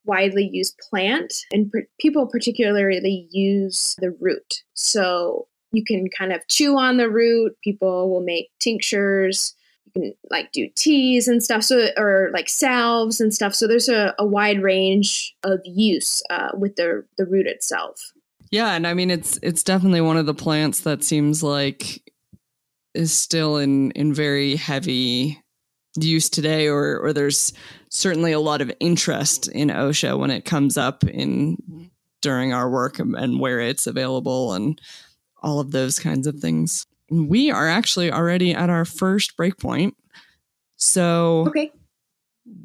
widely 0.04 0.48
used 0.52 0.78
plant 0.90 1.32
and 1.52 1.70
per- 1.70 1.86
people 2.00 2.26
particularly 2.26 3.28
use 3.30 3.96
the 4.00 4.10
root. 4.20 4.62
So 4.74 5.46
you 5.72 5.84
can 5.84 6.08
kind 6.16 6.32
of 6.32 6.46
chew 6.48 6.76
on 6.76 6.96
the 6.98 7.10
root. 7.10 7.56
People 7.62 8.10
will 8.10 8.20
make 8.22 8.50
tinctures 8.60 9.54
can 9.94 10.14
like 10.30 10.52
do 10.52 10.68
teas 10.74 11.28
and 11.28 11.42
stuff 11.42 11.62
so 11.62 11.88
or 11.96 12.30
like 12.32 12.48
salves 12.48 13.20
and 13.20 13.32
stuff. 13.32 13.54
So 13.54 13.66
there's 13.66 13.88
a, 13.88 14.14
a 14.18 14.26
wide 14.26 14.62
range 14.62 15.34
of 15.42 15.60
use 15.64 16.22
uh, 16.30 16.50
with 16.54 16.76
the 16.76 17.04
the 17.16 17.26
root 17.26 17.46
itself. 17.46 18.12
Yeah 18.50 18.74
and 18.74 18.86
i 18.86 18.94
mean 18.94 19.10
it's 19.10 19.36
it's 19.42 19.64
definitely 19.64 20.00
one 20.00 20.16
of 20.16 20.26
the 20.26 20.34
plants 20.34 20.80
that 20.80 21.02
seems 21.02 21.42
like 21.42 22.00
is 22.94 23.16
still 23.18 23.56
in 23.56 23.90
in 23.92 24.14
very 24.14 24.54
heavy 24.54 25.42
use 25.96 26.30
today 26.30 26.68
or 26.68 27.00
or 27.00 27.12
there's 27.12 27.52
certainly 27.88 28.30
a 28.30 28.38
lot 28.38 28.60
of 28.60 28.70
interest 28.78 29.48
in 29.48 29.68
osha 29.68 30.16
when 30.16 30.30
it 30.30 30.44
comes 30.44 30.76
up 30.76 31.02
in 31.02 31.90
during 32.22 32.52
our 32.52 32.70
work 32.70 33.00
and 33.00 33.40
where 33.40 33.58
it's 33.60 33.88
available 33.88 34.52
and 34.54 34.80
all 35.42 35.58
of 35.58 35.72
those 35.72 35.98
kinds 35.98 36.26
of 36.26 36.36
things 36.36 36.86
we 37.10 37.50
are 37.50 37.68
actually 37.68 38.10
already 38.10 38.54
at 38.54 38.70
our 38.70 38.84
first 38.84 39.36
breakpoint. 39.36 39.92
So, 40.76 41.44
okay. 41.48 41.72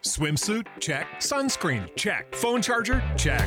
Swimsuit? 0.00 0.66
Check. 0.80 1.06
Sunscreen? 1.18 1.94
Check. 1.96 2.34
Phone 2.34 2.62
charger? 2.62 3.04
Check. 3.18 3.46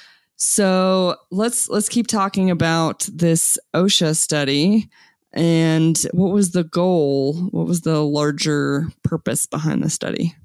So 0.43 1.17
let's 1.29 1.69
let's 1.69 1.87
keep 1.87 2.07
talking 2.07 2.49
about 2.49 3.07
this 3.13 3.59
OSHA 3.75 4.15
study 4.15 4.89
and 5.33 5.95
what 6.13 6.33
was 6.33 6.49
the 6.49 6.63
goal? 6.63 7.35
What 7.51 7.67
was 7.67 7.81
the 7.81 7.99
larger 8.03 8.87
purpose 9.03 9.45
behind 9.45 9.83
the 9.83 9.89
study? 9.91 10.35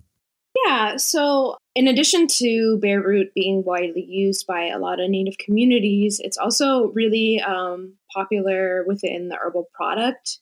Yeah, 0.66 0.98
so 0.98 1.56
in 1.74 1.88
addition 1.88 2.26
to 2.26 2.78
bear 2.82 3.00
root 3.00 3.32
being 3.34 3.64
widely 3.64 4.04
used 4.04 4.46
by 4.46 4.66
a 4.66 4.78
lot 4.78 5.00
of 5.00 5.08
Native 5.08 5.38
communities, 5.38 6.20
it's 6.22 6.36
also 6.36 6.88
really 6.88 7.40
um, 7.40 7.94
popular 8.14 8.84
within 8.86 9.30
the 9.30 9.38
herbal 9.42 9.70
product 9.72 10.40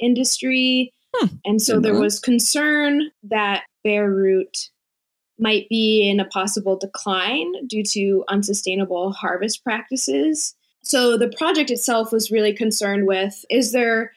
industry. 0.00 0.94
Hmm, 1.14 1.36
and 1.44 1.60
so 1.60 1.78
there 1.78 2.00
was 2.00 2.20
concern 2.20 3.10
that 3.24 3.64
bear 3.82 4.10
root 4.10 4.70
might 5.38 5.68
be 5.68 6.08
in 6.08 6.20
a 6.20 6.24
possible 6.26 6.76
decline 6.76 7.52
due 7.66 7.82
to 7.82 8.24
unsustainable 8.28 9.12
harvest 9.12 9.64
practices. 9.64 10.54
So 10.82 11.16
the 11.16 11.32
project 11.36 11.70
itself 11.70 12.12
was 12.12 12.30
really 12.30 12.52
concerned 12.52 13.06
with 13.06 13.44
is 13.50 13.72
there 13.72 14.12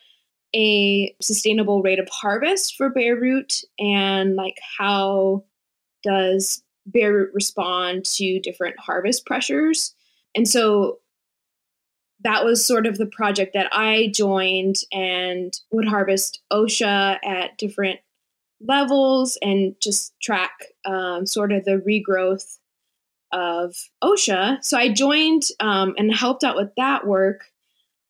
a 0.55 1.13
sustainable 1.21 1.81
rate 1.81 1.99
of 1.99 2.07
harvest 2.09 2.75
for 2.75 2.89
bear 2.89 3.15
root 3.15 3.61
and 3.79 4.35
like 4.35 4.57
how 4.77 5.43
does 6.03 6.63
bear 6.85 7.13
root 7.13 7.31
respond 7.33 8.05
to 8.05 8.39
different 8.39 8.79
harvest 8.79 9.25
pressures? 9.25 9.93
And 10.35 10.47
so 10.47 10.99
that 12.23 12.45
was 12.45 12.65
sort 12.65 12.85
of 12.85 12.97
the 12.97 13.05
project 13.05 13.53
that 13.53 13.69
I 13.71 14.11
joined 14.13 14.77
and 14.91 15.53
would 15.71 15.87
harvest 15.87 16.41
OSHA 16.51 17.19
at 17.25 17.57
different 17.57 17.99
levels 18.61 19.37
and 19.41 19.75
just 19.81 20.13
track 20.21 20.51
um, 20.85 21.25
sort 21.25 21.51
of 21.51 21.65
the 21.65 21.81
regrowth 21.87 22.57
of 23.31 23.75
OSHA. 24.03 24.63
So 24.63 24.77
I 24.77 24.91
joined 24.91 25.43
um, 25.59 25.93
and 25.97 26.13
helped 26.13 26.43
out 26.43 26.55
with 26.55 26.69
that 26.77 27.05
work. 27.05 27.45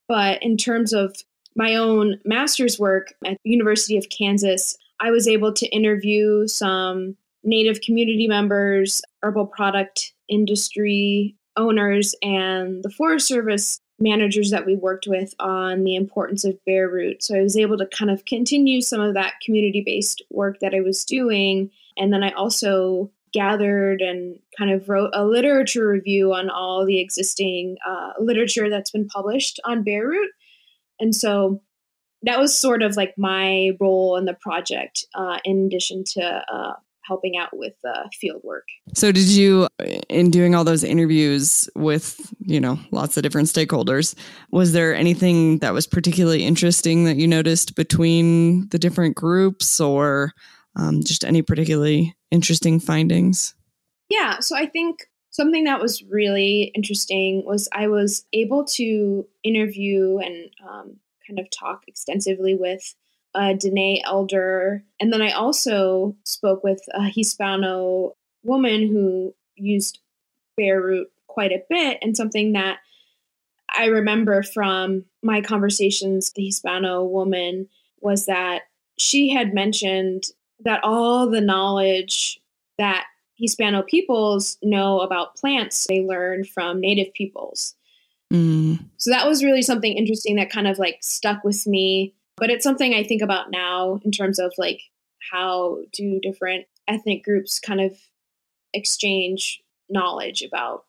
But 0.07 0.41
in 0.41 0.57
terms 0.57 0.93
of 0.93 1.15
my 1.55 1.75
own 1.75 2.19
master's 2.23 2.79
work 2.79 3.13
at 3.25 3.37
the 3.43 3.49
University 3.49 3.97
of 3.97 4.09
Kansas, 4.09 4.77
I 4.99 5.11
was 5.11 5.27
able 5.27 5.53
to 5.53 5.67
interview 5.67 6.47
some 6.47 7.17
Native 7.43 7.81
community 7.81 8.27
members, 8.27 9.01
herbal 9.23 9.47
product 9.47 10.13
industry 10.27 11.35
owners, 11.55 12.13
and 12.21 12.83
the 12.83 12.89
Forest 12.89 13.27
Service 13.27 13.79
managers 13.99 14.51
that 14.51 14.65
we 14.65 14.75
worked 14.75 15.07
with 15.07 15.33
on 15.39 15.83
the 15.83 15.95
importance 15.95 16.45
of 16.45 16.63
bear 16.65 16.87
root. 16.87 17.23
So 17.23 17.35
I 17.35 17.41
was 17.41 17.57
able 17.57 17.77
to 17.77 17.87
kind 17.87 18.11
of 18.11 18.25
continue 18.25 18.81
some 18.81 19.01
of 19.01 19.15
that 19.15 19.35
community 19.43 19.81
based 19.85 20.21
work 20.29 20.59
that 20.59 20.73
I 20.75 20.81
was 20.81 21.03
doing. 21.03 21.71
And 21.97 22.13
then 22.13 22.23
I 22.23 22.31
also 22.31 23.11
gathered 23.33 24.01
and 24.01 24.39
kind 24.57 24.71
of 24.71 24.87
wrote 24.87 25.11
a 25.13 25.25
literature 25.25 25.87
review 25.87 26.33
on 26.33 26.49
all 26.49 26.85
the 26.85 27.01
existing 27.01 27.77
uh, 27.87 28.11
literature 28.19 28.69
that's 28.69 28.91
been 28.91 29.07
published 29.07 29.59
on 29.65 29.83
bear 29.83 30.07
root. 30.07 30.29
And 30.99 31.15
so 31.15 31.61
that 32.23 32.39
was 32.39 32.57
sort 32.57 32.81
of 32.81 32.95
like 32.95 33.13
my 33.17 33.71
role 33.79 34.17
in 34.17 34.25
the 34.25 34.33
project, 34.33 35.05
uh, 35.13 35.37
in 35.43 35.65
addition 35.67 36.03
to 36.13 36.43
uh, 36.51 36.73
helping 37.07 37.37
out 37.37 37.49
with 37.53 37.73
uh, 37.87 38.03
field 38.19 38.41
work. 38.43 38.65
So 38.93 39.11
did 39.11 39.27
you 39.27 39.67
in 40.09 40.31
doing 40.31 40.55
all 40.55 40.63
those 40.63 40.83
interviews 40.83 41.69
with, 41.75 42.33
you 42.39 42.59
know, 42.59 42.79
lots 42.91 43.17
of 43.17 43.23
different 43.23 43.47
stakeholders, 43.47 44.15
was 44.51 44.73
there 44.73 44.95
anything 44.95 45.59
that 45.59 45.73
was 45.73 45.87
particularly 45.87 46.43
interesting 46.43 47.05
that 47.05 47.17
you 47.17 47.27
noticed 47.27 47.75
between 47.75 48.67
the 48.69 48.79
different 48.79 49.15
groups 49.15 49.79
or 49.79 50.33
um, 50.75 51.01
just 51.03 51.23
any 51.23 51.41
particularly 51.41 52.15
interesting 52.31 52.79
findings? 52.79 53.53
Yeah, 54.09 54.39
so 54.39 54.55
I 54.55 54.65
think 54.65 54.99
something 55.29 55.65
that 55.65 55.81
was 55.81 56.03
really 56.03 56.71
interesting 56.75 57.43
was 57.45 57.67
I 57.71 57.87
was 57.87 58.25
able 58.33 58.65
to 58.65 59.27
interview 59.43 60.17
and 60.17 60.49
um, 60.67 60.97
kind 61.27 61.39
of 61.39 61.47
talk 61.51 61.83
extensively 61.87 62.55
with 62.55 62.95
a 63.33 63.53
Dene 63.53 64.01
elder. 64.05 64.83
And 64.99 65.11
then 65.11 65.21
I 65.21 65.31
also 65.31 66.15
spoke 66.23 66.63
with 66.63 66.81
a 66.93 67.03
Hispano 67.09 68.15
woman 68.43 68.87
who 68.87 69.33
used 69.55 69.99
bear 70.55 70.81
root 70.81 71.11
quite 71.27 71.51
a 71.51 71.63
bit 71.69 71.99
and 72.01 72.17
something 72.17 72.53
that 72.53 72.79
I 73.77 73.85
remember 73.85 74.43
from 74.43 75.05
my 75.21 75.41
conversations 75.41 76.29
with 76.29 76.33
the 76.35 76.45
Hispano 76.45 77.03
woman 77.03 77.67
was 77.99 78.25
that 78.25 78.63
she 78.97 79.29
had 79.29 79.53
mentioned 79.53 80.23
that 80.63 80.83
all 80.83 81.29
the 81.29 81.41
knowledge 81.41 82.39
that 82.77 83.05
Hispano 83.37 83.83
peoples 83.83 84.57
know 84.63 85.01
about 85.01 85.35
plants 85.35 85.85
they 85.87 86.01
learned 86.01 86.47
from 86.49 86.81
native 86.81 87.13
peoples. 87.13 87.75
Mm, 88.33 88.79
So 88.97 89.11
that 89.11 89.27
was 89.27 89.43
really 89.43 89.61
something 89.61 89.93
interesting 89.93 90.35
that 90.35 90.49
kind 90.49 90.67
of 90.67 90.79
like 90.79 90.97
stuck 91.01 91.43
with 91.43 91.65
me. 91.67 92.13
But 92.37 92.49
it's 92.49 92.63
something 92.63 92.93
I 92.93 93.03
think 93.03 93.21
about 93.21 93.51
now 93.51 93.99
in 94.03 94.11
terms 94.11 94.39
of 94.39 94.53
like 94.57 94.81
how 95.31 95.79
do 95.91 96.19
different 96.21 96.65
ethnic 96.87 97.23
groups 97.23 97.59
kind 97.59 97.81
of 97.81 97.97
exchange 98.73 99.61
knowledge 99.89 100.41
about 100.43 100.85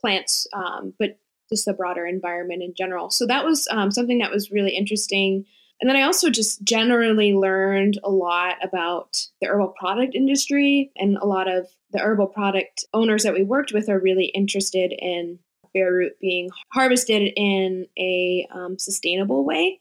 plants, 0.00 0.46
um, 0.52 0.92
but 0.98 1.18
just 1.50 1.64
the 1.64 1.72
broader 1.72 2.06
environment 2.06 2.62
in 2.62 2.74
general. 2.76 3.10
So 3.10 3.26
that 3.26 3.44
was 3.44 3.68
um, 3.70 3.90
something 3.90 4.18
that 4.18 4.30
was 4.30 4.50
really 4.50 4.74
interesting. 4.74 5.44
And 5.80 5.88
then 5.88 5.96
I 5.96 6.02
also 6.02 6.30
just 6.30 6.62
generally 6.62 7.34
learned 7.34 7.98
a 8.04 8.10
lot 8.10 8.56
about 8.62 9.26
the 9.40 9.48
herbal 9.48 9.74
product 9.78 10.14
industry, 10.14 10.92
and 10.96 11.16
a 11.16 11.26
lot 11.26 11.50
of 11.50 11.66
the 11.90 11.98
herbal 11.98 12.28
product 12.28 12.84
owners 12.94 13.24
that 13.24 13.34
we 13.34 13.42
worked 13.42 13.72
with 13.72 13.88
are 13.88 13.98
really 13.98 14.26
interested 14.26 14.94
in 14.96 15.40
bear 15.74 15.92
root 15.92 16.12
being 16.20 16.50
harvested 16.72 17.32
in 17.36 17.86
a 17.98 18.46
um, 18.52 18.78
sustainable 18.78 19.44
way. 19.44 19.80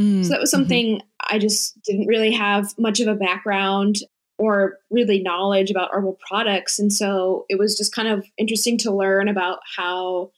Mm, 0.00 0.24
So 0.24 0.30
that 0.30 0.40
was 0.40 0.50
mhm. 0.50 0.52
something 0.52 1.02
I 1.28 1.38
just 1.38 1.80
didn't 1.82 2.06
really 2.06 2.32
have 2.32 2.76
much 2.78 3.00
of 3.00 3.08
a 3.08 3.14
background 3.14 3.96
or 4.38 4.78
really 4.90 5.22
knowledge 5.22 5.70
about 5.70 5.90
herbal 5.92 6.18
products. 6.26 6.78
And 6.78 6.90
so 6.92 7.44
it 7.50 7.58
was 7.58 7.76
just 7.76 7.94
kind 7.94 8.08
of 8.08 8.24
interesting 8.38 8.78
to 8.78 8.90
learn 8.90 9.28
about 9.28 9.58
how, 9.76 10.30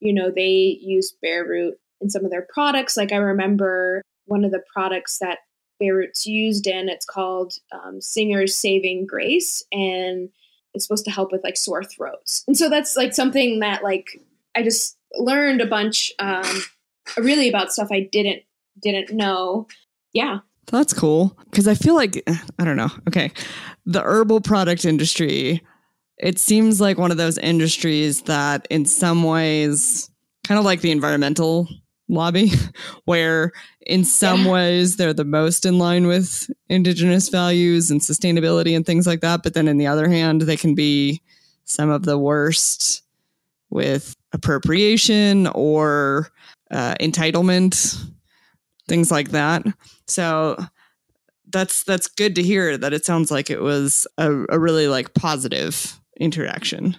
you 0.00 0.12
know, 0.12 0.32
they 0.34 0.78
use 0.80 1.14
bear 1.22 1.44
root 1.44 1.74
in 2.00 2.10
some 2.10 2.24
of 2.24 2.32
their 2.32 2.46
products. 2.52 2.96
Like 2.96 3.12
I 3.12 3.16
remember 3.16 4.02
one 4.26 4.44
of 4.44 4.50
the 4.50 4.62
products 4.72 5.18
that 5.20 5.38
bear 5.78 5.94
root's 5.94 6.26
used 6.26 6.66
in, 6.66 6.88
it's 6.88 7.06
called 7.06 7.54
um, 7.70 8.00
Singer's 8.00 8.56
Saving 8.56 9.06
Grace. 9.06 9.62
And 9.70 10.30
it's 10.74 10.84
supposed 10.84 11.04
to 11.04 11.12
help 11.12 11.30
with 11.30 11.44
like 11.44 11.56
sore 11.56 11.84
throats. 11.84 12.42
And 12.48 12.56
so 12.56 12.68
that's 12.68 12.96
like 12.96 13.14
something 13.14 13.60
that 13.60 13.84
like 13.84 14.20
I 14.56 14.62
just 14.64 14.96
learned 15.14 15.60
a 15.60 15.66
bunch 15.66 16.12
um, 16.18 16.62
really 17.16 17.48
about 17.48 17.72
stuff 17.72 17.88
I 17.92 18.00
didn't 18.00 18.42
didn't 18.80 19.12
know. 19.12 19.66
Yeah. 20.12 20.38
That's 20.66 20.92
cool. 20.92 21.36
Because 21.50 21.66
I 21.66 21.74
feel 21.74 21.94
like, 21.94 22.22
I 22.58 22.64
don't 22.64 22.76
know. 22.76 22.90
Okay. 23.08 23.32
The 23.86 24.02
herbal 24.02 24.42
product 24.42 24.84
industry, 24.84 25.62
it 26.18 26.38
seems 26.38 26.80
like 26.80 26.98
one 26.98 27.10
of 27.10 27.16
those 27.16 27.38
industries 27.38 28.22
that, 28.22 28.66
in 28.70 28.84
some 28.84 29.22
ways, 29.22 30.10
kind 30.46 30.58
of 30.58 30.64
like 30.64 30.80
the 30.80 30.90
environmental 30.90 31.68
lobby, 32.08 32.50
where 33.04 33.52
in 33.86 34.04
some 34.04 34.44
yeah. 34.44 34.52
ways 34.52 34.96
they're 34.96 35.14
the 35.14 35.24
most 35.24 35.64
in 35.64 35.78
line 35.78 36.06
with 36.06 36.50
indigenous 36.68 37.28
values 37.28 37.90
and 37.90 38.00
sustainability 38.00 38.76
and 38.76 38.84
things 38.84 39.06
like 39.06 39.20
that. 39.20 39.42
But 39.42 39.54
then, 39.54 39.68
in 39.68 39.78
the 39.78 39.86
other 39.86 40.08
hand, 40.08 40.42
they 40.42 40.56
can 40.56 40.74
be 40.74 41.22
some 41.64 41.90
of 41.90 42.04
the 42.04 42.18
worst 42.18 43.02
with 43.70 44.14
appropriation 44.32 45.46
or 45.48 46.30
uh, 46.70 46.94
entitlement, 47.00 47.96
things 48.88 49.10
like 49.10 49.30
that. 49.30 49.64
So 50.06 50.56
that's 51.50 51.84
that's 51.84 52.08
good 52.08 52.34
to 52.34 52.42
hear 52.42 52.76
that 52.76 52.92
it 52.92 53.04
sounds 53.04 53.30
like 53.30 53.50
it 53.50 53.60
was 53.60 54.06
a, 54.18 54.44
a 54.48 54.58
really 54.58 54.88
like 54.88 55.14
positive 55.14 55.98
interaction. 56.18 56.96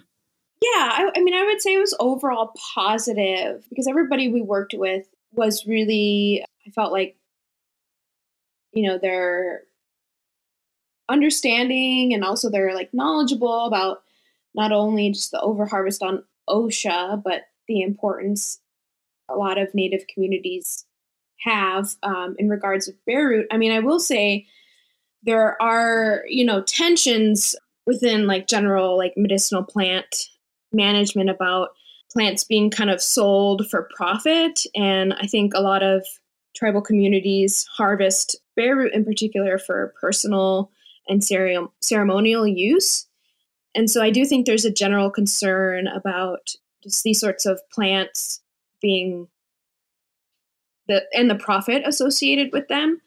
Yeah, 0.62 0.90
I, 0.92 1.10
I 1.16 1.20
mean, 1.22 1.34
I 1.34 1.44
would 1.44 1.62
say 1.62 1.74
it 1.74 1.78
was 1.78 1.96
overall 2.00 2.52
positive 2.74 3.64
because 3.70 3.86
everybody 3.86 4.28
we 4.28 4.42
worked 4.42 4.74
with 4.74 5.06
was 5.32 5.66
really, 5.66 6.44
I 6.66 6.70
felt 6.70 6.92
like, 6.92 7.16
you 8.72 8.86
know, 8.86 8.98
they're 8.98 9.62
understanding 11.08 12.12
and 12.12 12.24
also 12.24 12.50
they're 12.50 12.74
like 12.74 12.92
knowledgeable 12.92 13.66
about 13.66 14.02
not 14.54 14.70
only 14.70 15.10
just 15.10 15.30
the 15.30 15.38
overharvest 15.38 16.02
on 16.02 16.24
OSHA, 16.48 17.22
but 17.22 17.42
the 17.66 17.80
importance 17.82 18.60
a 19.30 19.36
lot 19.36 19.58
of 19.58 19.74
Native 19.74 20.06
communities 20.12 20.84
have 21.42 21.88
um, 22.02 22.34
in 22.38 22.48
regards 22.48 22.88
of 22.88 22.94
root. 23.06 23.46
I 23.50 23.56
mean, 23.56 23.72
I 23.72 23.80
will 23.80 24.00
say 24.00 24.46
there 25.22 25.60
are, 25.60 26.22
you 26.28 26.44
know, 26.44 26.62
tensions 26.62 27.56
within 27.86 28.26
like 28.26 28.46
general 28.46 28.96
like 28.96 29.14
medicinal 29.16 29.62
plant 29.62 30.26
management 30.72 31.30
about 31.30 31.70
plants 32.12 32.44
being 32.44 32.70
kind 32.70 32.90
of 32.90 33.02
sold 33.02 33.68
for 33.68 33.88
profit. 33.96 34.64
And 34.74 35.14
I 35.14 35.26
think 35.26 35.52
a 35.54 35.60
lot 35.60 35.82
of 35.82 36.06
tribal 36.54 36.82
communities 36.82 37.66
harvest 37.76 38.36
root 38.56 38.92
in 38.92 39.04
particular 39.04 39.58
for 39.58 39.94
personal 40.00 40.70
and 41.08 41.24
ceremonial 41.80 42.46
use. 42.46 43.06
And 43.74 43.90
so 43.90 44.02
I 44.02 44.10
do 44.10 44.24
think 44.24 44.46
there's 44.46 44.64
a 44.64 44.72
general 44.72 45.10
concern 45.10 45.86
about 45.86 46.50
just 46.82 47.02
these 47.02 47.20
sorts 47.20 47.46
of 47.46 47.60
plants 47.72 48.42
being 48.80 49.28
the 50.90 51.04
and 51.14 51.30
the 51.30 51.34
profit 51.34 51.82
associated 51.86 52.52
with 52.52 52.68
them 52.68 53.00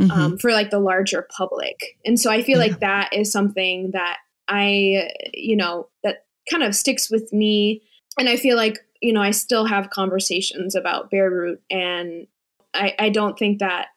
mm-hmm. 0.00 0.10
um, 0.10 0.38
for 0.38 0.52
like 0.52 0.70
the 0.70 0.78
larger 0.78 1.26
public. 1.36 1.96
And 2.04 2.18
so 2.18 2.30
I 2.30 2.42
feel 2.42 2.58
yeah. 2.58 2.66
like 2.66 2.80
that 2.80 3.12
is 3.12 3.30
something 3.30 3.90
that 3.92 4.18
I, 4.48 5.10
you 5.32 5.56
know, 5.56 5.88
that 6.02 6.24
kind 6.50 6.62
of 6.62 6.74
sticks 6.74 7.10
with 7.10 7.32
me. 7.32 7.82
And 8.18 8.28
I 8.28 8.36
feel 8.36 8.56
like, 8.56 8.78
you 9.00 9.12
know, 9.12 9.22
I 9.22 9.30
still 9.30 9.66
have 9.66 9.90
conversations 9.90 10.74
about 10.74 11.10
bear 11.10 11.30
root 11.30 11.62
and 11.70 12.26
I, 12.72 12.94
I 12.98 13.08
don't 13.08 13.38
think 13.38 13.60
that 13.60 13.88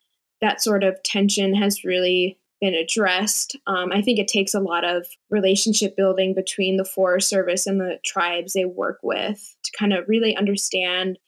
that 0.42 0.62
sort 0.62 0.84
of 0.84 1.02
tension 1.04 1.56
has 1.56 1.84
really 1.84 2.38
been 2.62 2.74
addressed. 2.74 3.56
Um, 3.68 3.92
I 3.92 4.02
think 4.02 4.20
it 4.20 4.28
takes 4.28 4.54
a 4.54 4.60
lot 4.60 4.84
of 4.84 5.06
relationship 5.30 5.96
building 5.96 6.34
between 6.34 6.78
the 6.78 6.86
Forest 6.86 7.30
Service 7.30 7.68
and 7.68 7.80
the 7.80 8.00
tribes 8.04 8.54
they 8.54 8.66
work 8.66 9.00
with 9.04 9.56
to 9.64 9.72
kind 9.78 9.94
of 9.94 10.08
really 10.08 10.36
understand 10.36 11.20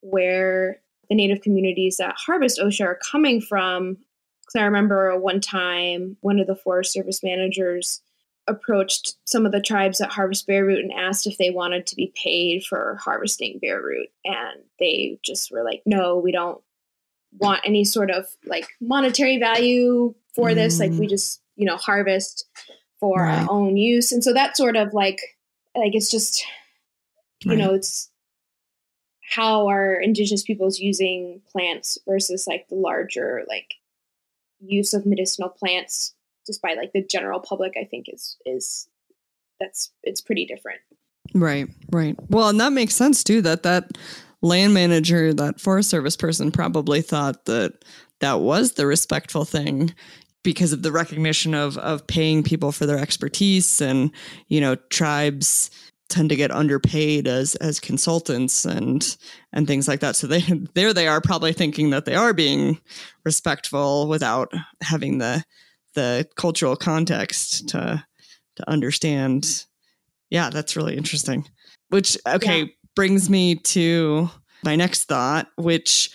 where 0.00 0.80
the 1.08 1.14
Native 1.14 1.40
communities 1.40 1.96
that 1.96 2.16
harvest 2.16 2.60
OSHA 2.60 2.84
are 2.84 2.98
coming 3.10 3.40
from. 3.40 3.98
Because 4.40 4.60
I 4.60 4.64
remember 4.64 5.18
one 5.18 5.40
time 5.40 6.16
one 6.20 6.38
of 6.38 6.46
the 6.46 6.56
Forest 6.56 6.92
Service 6.92 7.22
managers 7.22 8.00
approached 8.46 9.16
some 9.26 9.44
of 9.44 9.52
the 9.52 9.60
tribes 9.60 9.98
that 9.98 10.10
harvest 10.10 10.46
bear 10.46 10.64
root 10.64 10.82
and 10.82 10.92
asked 10.92 11.26
if 11.26 11.36
they 11.36 11.50
wanted 11.50 11.86
to 11.86 11.96
be 11.96 12.12
paid 12.16 12.64
for 12.64 12.98
harvesting 13.02 13.58
bear 13.60 13.80
root. 13.82 14.08
And 14.24 14.62
they 14.78 15.18
just 15.22 15.50
were 15.50 15.62
like, 15.62 15.82
no, 15.84 16.18
we 16.18 16.32
don't 16.32 16.60
want 17.38 17.60
any 17.64 17.84
sort 17.84 18.10
of 18.10 18.26
like 18.46 18.66
monetary 18.80 19.38
value 19.38 20.14
for 20.34 20.54
this. 20.54 20.80
Like 20.80 20.92
we 20.92 21.06
mm. 21.06 21.10
just, 21.10 21.42
you 21.56 21.66
know, 21.66 21.76
harvest 21.76 22.46
for 23.00 23.22
right. 23.22 23.42
our 23.42 23.50
own 23.50 23.76
use. 23.76 24.12
And 24.12 24.24
so 24.24 24.32
that 24.32 24.56
sort 24.56 24.76
of 24.76 24.94
like 24.94 25.20
like 25.76 25.94
it's 25.94 26.10
just 26.10 26.44
you 27.44 27.52
right. 27.52 27.58
know, 27.58 27.74
it's 27.74 28.10
how 29.34 29.68
are 29.68 29.94
indigenous 29.94 30.42
peoples 30.42 30.78
using 30.78 31.40
plants 31.50 31.98
versus 32.06 32.46
like 32.46 32.68
the 32.68 32.74
larger 32.74 33.44
like 33.48 33.74
use 34.60 34.94
of 34.94 35.06
medicinal 35.06 35.48
plants 35.48 36.14
just 36.46 36.62
by 36.62 36.74
like 36.74 36.92
the 36.92 37.04
general 37.04 37.40
public 37.40 37.74
i 37.80 37.84
think 37.84 38.06
is 38.08 38.36
is 38.46 38.88
that's 39.60 39.90
it's 40.02 40.20
pretty 40.20 40.44
different. 40.44 40.80
Right 41.34 41.68
right. 41.90 42.16
Well 42.28 42.48
and 42.48 42.60
that 42.60 42.72
makes 42.72 42.94
sense 42.94 43.22
too 43.22 43.42
that 43.42 43.62
that 43.64 43.98
land 44.40 44.72
manager 44.72 45.34
that 45.34 45.60
forest 45.60 45.90
service 45.90 46.16
person 46.16 46.50
probably 46.50 47.02
thought 47.02 47.44
that 47.46 47.84
that 48.20 48.40
was 48.40 48.72
the 48.72 48.86
respectful 48.86 49.44
thing 49.44 49.94
because 50.42 50.72
of 50.72 50.82
the 50.82 50.92
recognition 50.92 51.54
of 51.54 51.76
of 51.78 52.06
paying 52.06 52.42
people 52.42 52.72
for 52.72 52.86
their 52.86 52.98
expertise 52.98 53.80
and 53.80 54.10
you 54.46 54.60
know 54.60 54.76
tribes 54.90 55.70
tend 56.08 56.30
to 56.30 56.36
get 56.36 56.50
underpaid 56.50 57.26
as 57.28 57.54
as 57.56 57.80
consultants 57.80 58.64
and 58.64 59.16
and 59.52 59.66
things 59.66 59.86
like 59.86 60.00
that. 60.00 60.16
So 60.16 60.26
they 60.26 60.40
there 60.74 60.92
they 60.92 61.08
are 61.08 61.20
probably 61.20 61.52
thinking 61.52 61.90
that 61.90 62.04
they 62.04 62.14
are 62.14 62.32
being 62.32 62.80
respectful 63.24 64.08
without 64.08 64.52
having 64.82 65.18
the 65.18 65.44
the 65.94 66.28
cultural 66.36 66.76
context 66.76 67.68
to 67.70 68.04
to 68.56 68.70
understand. 68.70 69.66
Yeah 70.30 70.50
that's 70.50 70.76
really 70.76 70.96
interesting. 70.96 71.46
Which 71.88 72.16
okay 72.26 72.60
yeah. 72.60 72.72
brings 72.94 73.30
me 73.30 73.56
to 73.56 74.30
my 74.64 74.76
next 74.76 75.04
thought 75.04 75.46
which 75.56 76.10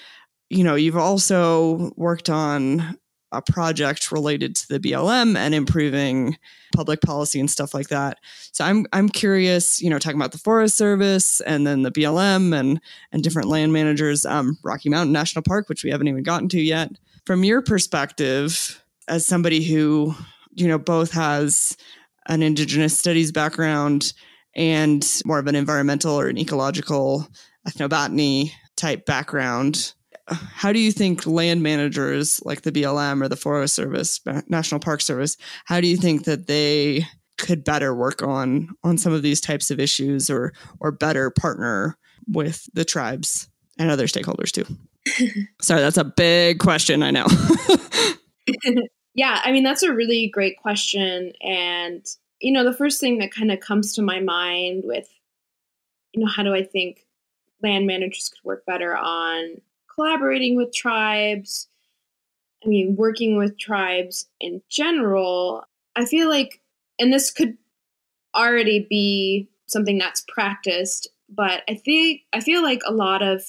you 0.49 0.63
know 0.63 0.75
you've 0.75 0.97
also 0.97 1.91
worked 1.95 2.29
on 2.29 2.97
a 3.33 3.41
project 3.41 4.11
related 4.11 4.55
to 4.55 4.67
the 4.67 4.79
BLM 4.79 5.35
and 5.35 5.53
improving 5.53 6.37
public 6.73 7.01
policy 7.01 7.39
and 7.39 7.49
stuff 7.49 7.73
like 7.73 7.89
that. 7.89 8.19
So 8.51 8.63
I'm 8.63 8.85
I'm 8.93 9.09
curious, 9.09 9.81
you 9.81 9.89
know, 9.89 9.99
talking 9.99 10.19
about 10.19 10.31
the 10.31 10.37
Forest 10.37 10.77
Service 10.77 11.41
and 11.41 11.65
then 11.67 11.81
the 11.81 11.91
BLM 11.91 12.57
and 12.57 12.79
and 13.11 13.23
different 13.23 13.49
land 13.49 13.73
managers, 13.73 14.25
um, 14.25 14.57
Rocky 14.63 14.89
Mountain 14.89 15.11
National 15.11 15.43
Park, 15.43 15.69
which 15.69 15.83
we 15.83 15.91
haven't 15.91 16.07
even 16.07 16.23
gotten 16.23 16.49
to 16.49 16.61
yet. 16.61 16.91
From 17.25 17.43
your 17.43 17.61
perspective, 17.61 18.83
as 19.07 19.25
somebody 19.25 19.63
who 19.63 20.15
you 20.53 20.67
know 20.67 20.77
both 20.79 21.11
has 21.11 21.75
an 22.27 22.41
Indigenous 22.41 22.97
studies 22.97 23.31
background 23.31 24.13
and 24.55 25.21
more 25.25 25.39
of 25.39 25.47
an 25.47 25.55
environmental 25.55 26.19
or 26.19 26.27
an 26.27 26.37
ecological 26.37 27.27
ethnobotany 27.67 28.51
type 28.75 29.05
background 29.05 29.93
how 30.29 30.71
do 30.71 30.79
you 30.79 30.91
think 30.91 31.25
land 31.25 31.61
managers 31.61 32.41
like 32.45 32.61
the 32.61 32.71
BLM 32.71 33.21
or 33.21 33.27
the 33.27 33.35
Forest 33.35 33.75
Service, 33.75 34.19
National 34.47 34.79
Park 34.79 35.01
Service, 35.01 35.37
how 35.65 35.81
do 35.81 35.87
you 35.87 35.97
think 35.97 36.25
that 36.25 36.47
they 36.47 37.05
could 37.37 37.63
better 37.63 37.93
work 37.93 38.21
on 38.21 38.69
on 38.83 38.97
some 38.97 39.11
of 39.11 39.21
these 39.21 39.41
types 39.41 39.69
of 39.69 39.79
issues 39.79 40.29
or 40.29 40.53
or 40.79 40.91
better 40.91 41.29
partner 41.29 41.97
with 42.27 42.69
the 42.73 42.85
tribes 42.85 43.49
and 43.77 43.91
other 43.91 44.07
stakeholders 44.07 44.51
too? 44.51 44.65
Sorry, 45.61 45.81
that's 45.81 45.97
a 45.97 46.05
big 46.05 46.59
question, 46.59 47.03
I 47.03 47.11
know. 47.11 47.27
yeah, 49.13 49.41
I 49.43 49.51
mean 49.51 49.63
that's 49.63 49.83
a 49.83 49.93
really 49.93 50.29
great 50.29 50.57
question 50.57 51.33
and 51.41 52.05
you 52.39 52.51
know 52.51 52.63
the 52.63 52.75
first 52.75 52.99
thing 52.99 53.17
that 53.19 53.33
kind 53.33 53.51
of 53.51 53.59
comes 53.59 53.93
to 53.93 54.01
my 54.01 54.19
mind 54.19 54.83
with 54.85 55.07
you 56.13 56.23
know 56.23 56.31
how 56.31 56.43
do 56.43 56.53
I 56.53 56.63
think 56.63 57.05
land 57.61 57.87
managers 57.87 58.29
could 58.29 58.45
work 58.45 58.65
better 58.65 58.95
on 58.95 59.61
collaborating 59.95 60.55
with 60.55 60.73
tribes, 60.73 61.67
I 62.63 62.67
mean, 62.67 62.95
working 62.97 63.37
with 63.37 63.57
tribes 63.57 64.27
in 64.39 64.61
general, 64.69 65.63
I 65.95 66.05
feel 66.05 66.29
like, 66.29 66.61
and 66.99 67.11
this 67.11 67.31
could 67.31 67.57
already 68.35 68.85
be 68.89 69.49
something 69.67 69.97
that's 69.97 70.23
practiced, 70.27 71.07
but 71.29 71.63
I 71.69 71.75
think 71.75 72.21
I 72.31 72.39
feel 72.39 72.61
like 72.63 72.81
a 72.85 72.93
lot 72.93 73.21
of 73.21 73.43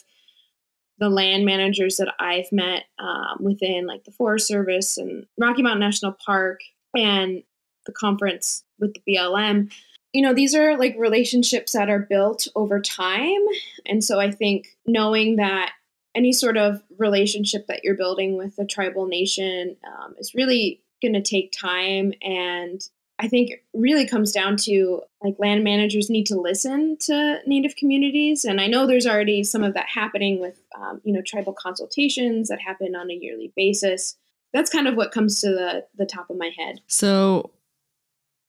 the 0.98 1.08
land 1.08 1.44
managers 1.44 1.96
that 1.96 2.14
I've 2.18 2.50
met 2.52 2.84
um, 2.98 3.38
within 3.40 3.86
like 3.86 4.04
the 4.04 4.12
Forest 4.12 4.46
Service 4.46 4.96
and 4.96 5.26
Rocky 5.38 5.62
Mountain 5.62 5.80
National 5.80 6.16
Park 6.24 6.60
and 6.94 7.42
the 7.86 7.92
conference 7.92 8.64
with 8.78 8.94
the 8.94 9.14
BLM, 9.14 9.72
you 10.12 10.22
know, 10.22 10.32
these 10.32 10.54
are 10.54 10.78
like 10.78 10.94
relationships 10.96 11.72
that 11.72 11.90
are 11.90 11.98
built 11.98 12.46
over 12.54 12.80
time. 12.80 13.40
And 13.84 14.02
so 14.02 14.20
I 14.20 14.30
think 14.30 14.68
knowing 14.86 15.36
that 15.36 15.72
any 16.14 16.32
sort 16.32 16.56
of 16.56 16.82
relationship 16.98 17.66
that 17.66 17.82
you're 17.84 17.96
building 17.96 18.36
with 18.36 18.58
a 18.58 18.64
tribal 18.64 19.06
nation 19.06 19.76
um, 19.86 20.14
is 20.18 20.34
really 20.34 20.82
going 21.02 21.14
to 21.14 21.22
take 21.22 21.52
time. 21.52 22.12
And 22.22 22.80
i 23.20 23.28
think 23.28 23.52
really 23.72 24.06
comes 24.06 24.32
down 24.32 24.56
to 24.56 25.00
like 25.22 25.36
land 25.38 25.62
managers 25.62 26.10
need 26.10 26.26
to 26.26 26.40
listen 26.40 26.96
to 26.98 27.38
native 27.46 27.76
communities. 27.76 28.44
And 28.44 28.60
i 28.60 28.66
know 28.66 28.86
there's 28.86 29.06
already 29.06 29.44
some 29.44 29.62
of 29.62 29.74
that 29.74 29.88
happening 29.88 30.40
with 30.40 30.60
um, 30.78 31.00
you 31.04 31.12
know 31.12 31.22
tribal 31.22 31.52
consultations 31.52 32.48
that 32.48 32.60
happen 32.60 32.94
on 32.94 33.10
a 33.10 33.14
yearly 33.14 33.52
basis. 33.56 34.16
That's 34.52 34.70
kind 34.70 34.86
of 34.86 34.94
what 34.94 35.12
comes 35.12 35.40
to 35.40 35.48
the 35.48 35.86
the 35.96 36.06
top 36.06 36.30
of 36.30 36.36
my 36.36 36.50
head. 36.56 36.80
So, 36.86 37.50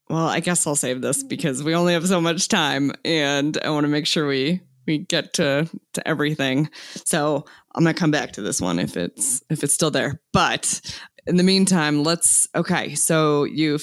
well, 0.08 0.26
I 0.26 0.40
guess 0.40 0.66
I'll 0.66 0.76
save 0.76 1.00
this 1.00 1.22
because 1.22 1.62
we 1.62 1.74
only 1.74 1.94
have 1.94 2.06
so 2.06 2.20
much 2.20 2.48
time, 2.48 2.92
and 3.04 3.58
I 3.64 3.70
want 3.70 3.84
to 3.84 3.88
make 3.88 4.06
sure 4.06 4.26
we 4.26 4.60
we 4.86 4.98
get 4.98 5.32
to 5.34 5.68
to 5.94 6.08
everything. 6.08 6.70
So 7.04 7.44
I'm 7.74 7.84
gonna 7.84 7.94
come 7.94 8.10
back 8.10 8.32
to 8.32 8.42
this 8.42 8.60
one 8.60 8.78
if 8.78 8.96
it's 8.96 9.42
if 9.50 9.62
it's 9.62 9.74
still 9.74 9.90
there. 9.90 10.20
But 10.32 10.80
in 11.26 11.36
the 11.36 11.42
meantime, 11.42 12.02
let's 12.02 12.48
okay. 12.54 12.94
So 12.94 13.44
you 13.44 13.78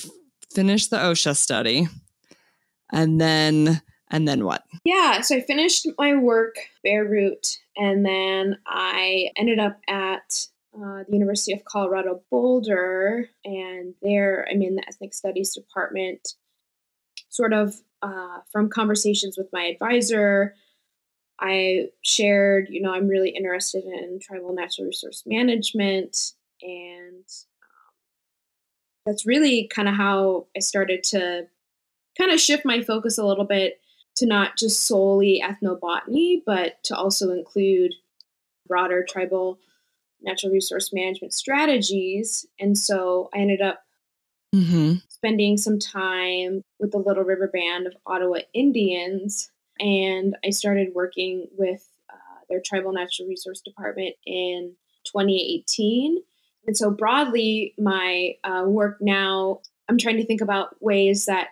finished 0.53 0.89
the 0.89 0.97
OSHA 0.97 1.35
study, 1.35 1.87
and 2.91 3.19
then 3.19 3.81
and 4.09 4.27
then 4.27 4.45
what? 4.45 4.63
Yeah, 4.85 5.21
so 5.21 5.37
I 5.37 5.41
finished 5.41 5.87
my 5.97 6.15
work 6.15 6.55
bear 6.83 7.05
root, 7.05 7.57
and 7.75 8.05
then 8.05 8.57
I 8.67 9.29
ended 9.35 9.59
up 9.59 9.79
at 9.87 10.47
uh, 10.75 11.03
the 11.07 11.13
University 11.13 11.53
of 11.53 11.65
Colorado 11.65 12.21
Boulder, 12.31 13.29
and 13.43 13.93
there 14.01 14.47
I'm 14.49 14.61
in 14.61 14.75
the 14.75 14.87
ethnic 14.87 15.13
studies 15.13 15.53
department. 15.53 16.35
Sort 17.29 17.53
of 17.53 17.75
uh, 18.03 18.39
from 18.51 18.69
conversations 18.69 19.37
with 19.37 19.47
my 19.51 19.63
advisor, 19.63 20.53
I 21.39 21.87
shared, 22.03 22.67
you 22.69 22.81
know, 22.81 22.93
I'm 22.93 23.07
really 23.07 23.29
interested 23.29 23.83
in 23.83 24.19
tribal 24.21 24.53
natural 24.53 24.87
resource 24.87 25.23
management, 25.25 26.33
and 26.61 27.25
um, 27.25 27.43
that's 29.05 29.25
really 29.25 29.67
kind 29.67 29.89
of 29.89 29.95
how 29.95 30.47
I 30.55 30.59
started 30.59 31.03
to 31.05 31.47
kind 32.17 32.31
of 32.31 32.39
shift 32.39 32.65
my 32.65 32.81
focus 32.81 33.17
a 33.17 33.25
little 33.25 33.45
bit 33.45 33.79
to 34.15 34.25
not 34.25 34.57
just 34.57 34.85
solely 34.85 35.43
ethnobotany, 35.43 36.41
but 36.45 36.83
to 36.83 36.95
also 36.95 37.31
include 37.31 37.93
broader 38.67 39.05
tribal 39.07 39.59
natural 40.21 40.51
resource 40.51 40.91
management 40.93 41.33
strategies. 41.33 42.45
And 42.59 42.77
so 42.77 43.29
I 43.33 43.39
ended 43.39 43.61
up 43.61 43.83
mm-hmm. 44.55 44.95
spending 45.09 45.57
some 45.57 45.79
time 45.79 46.61
with 46.79 46.91
the 46.91 46.99
Little 46.99 47.23
River 47.23 47.47
Band 47.47 47.87
of 47.87 47.93
Ottawa 48.05 48.39
Indians, 48.53 49.51
and 49.79 50.35
I 50.45 50.51
started 50.51 50.93
working 50.93 51.47
with 51.57 51.87
uh, 52.09 52.43
their 52.49 52.61
tribal 52.63 52.93
natural 52.93 53.27
resource 53.27 53.61
department 53.61 54.15
in 54.25 54.73
2018. 55.05 56.21
And 56.65 56.77
so, 56.77 56.89
broadly, 56.89 57.73
my 57.77 58.35
uh, 58.43 58.63
work 58.65 58.97
now, 59.01 59.61
I'm 59.89 59.97
trying 59.97 60.17
to 60.17 60.25
think 60.25 60.41
about 60.41 60.81
ways 60.81 61.25
that 61.25 61.49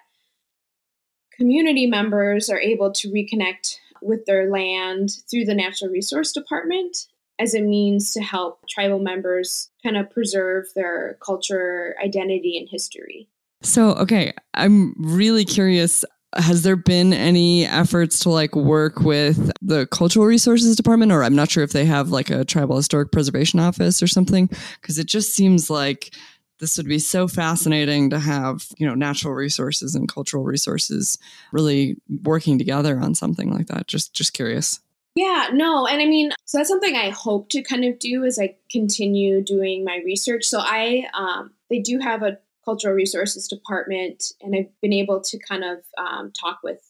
community 1.35 1.87
members 1.87 2.49
are 2.49 2.59
able 2.59 2.91
to 2.93 3.09
reconnect 3.09 3.75
with 4.01 4.25
their 4.25 4.49
land 4.49 5.11
through 5.29 5.45
the 5.45 5.53
Natural 5.53 5.91
Resource 5.91 6.31
Department 6.31 7.07
as 7.39 7.53
a 7.55 7.61
means 7.61 8.13
to 8.13 8.21
help 8.21 8.67
tribal 8.69 8.99
members 8.99 9.69
kind 9.83 9.97
of 9.97 10.09
preserve 10.11 10.65
their 10.75 11.17
culture, 11.25 11.95
identity, 12.03 12.57
and 12.57 12.69
history. 12.69 13.27
So, 13.63 13.93
okay, 13.93 14.33
I'm 14.53 14.93
really 14.97 15.45
curious. 15.45 16.05
Has 16.35 16.63
there 16.63 16.75
been 16.75 17.13
any 17.13 17.65
efforts 17.65 18.19
to 18.19 18.29
like 18.29 18.55
work 18.55 19.01
with 19.01 19.51
the 19.61 19.85
cultural 19.87 20.25
resources 20.25 20.75
department, 20.75 21.11
or 21.11 21.23
I'm 21.23 21.35
not 21.35 21.51
sure 21.51 21.63
if 21.63 21.73
they 21.73 21.85
have 21.85 22.09
like 22.09 22.29
a 22.29 22.45
tribal 22.45 22.77
historic 22.77 23.11
preservation 23.11 23.59
office 23.59 24.01
or 24.01 24.07
something? 24.07 24.49
Because 24.79 24.97
it 24.97 25.07
just 25.07 25.35
seems 25.35 25.69
like 25.69 26.15
this 26.59 26.77
would 26.77 26.87
be 26.87 26.99
so 26.99 27.27
fascinating 27.27 28.11
to 28.11 28.19
have, 28.19 28.67
you 28.77 28.85
know, 28.85 28.95
natural 28.95 29.33
resources 29.33 29.95
and 29.95 30.07
cultural 30.07 30.43
resources 30.43 31.17
really 31.51 31.97
working 32.23 32.57
together 32.57 32.99
on 32.99 33.15
something 33.15 33.51
like 33.51 33.67
that. 33.67 33.87
Just 33.87 34.13
just 34.13 34.33
curious. 34.33 34.79
Yeah, 35.15 35.49
no, 35.51 35.87
and 35.87 36.01
I 36.01 36.05
mean, 36.05 36.31
so 36.45 36.57
that's 36.57 36.69
something 36.69 36.95
I 36.95 37.09
hope 37.09 37.49
to 37.49 37.61
kind 37.61 37.83
of 37.83 37.99
do 37.99 38.23
as 38.23 38.39
I 38.39 38.55
continue 38.69 39.43
doing 39.43 39.83
my 39.83 39.99
research. 40.05 40.45
So 40.45 40.59
I, 40.61 41.05
um, 41.13 41.51
they 41.69 41.79
do 41.79 41.99
have 41.99 42.23
a 42.23 42.37
cultural 42.65 42.93
resources 42.93 43.47
department, 43.47 44.31
and 44.41 44.55
I've 44.55 44.81
been 44.81 44.93
able 44.93 45.21
to 45.21 45.39
kind 45.39 45.63
of 45.63 45.79
um, 45.97 46.31
talk 46.39 46.59
with 46.63 46.81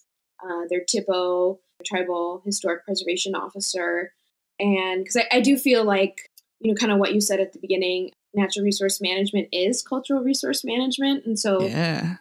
uh, 0.43 0.65
their 0.69 0.81
THPO, 0.81 1.59
tribal 1.85 2.41
historic 2.45 2.85
preservation 2.85 3.35
officer, 3.35 4.13
and 4.59 5.03
because 5.03 5.17
I, 5.17 5.37
I 5.37 5.41
do 5.41 5.57
feel 5.57 5.83
like 5.83 6.29
you 6.61 6.71
know, 6.71 6.75
kind 6.75 6.91
of 6.91 6.99
what 6.99 7.13
you 7.13 7.21
said 7.21 7.39
at 7.39 7.53
the 7.53 7.59
beginning, 7.59 8.11
natural 8.33 8.63
resource 8.63 9.01
management 9.01 9.47
is 9.51 9.81
cultural 9.81 10.21
resource 10.21 10.63
management. 10.63 11.25
And 11.25 11.37
so 11.37 11.63
yeah. 11.63 12.17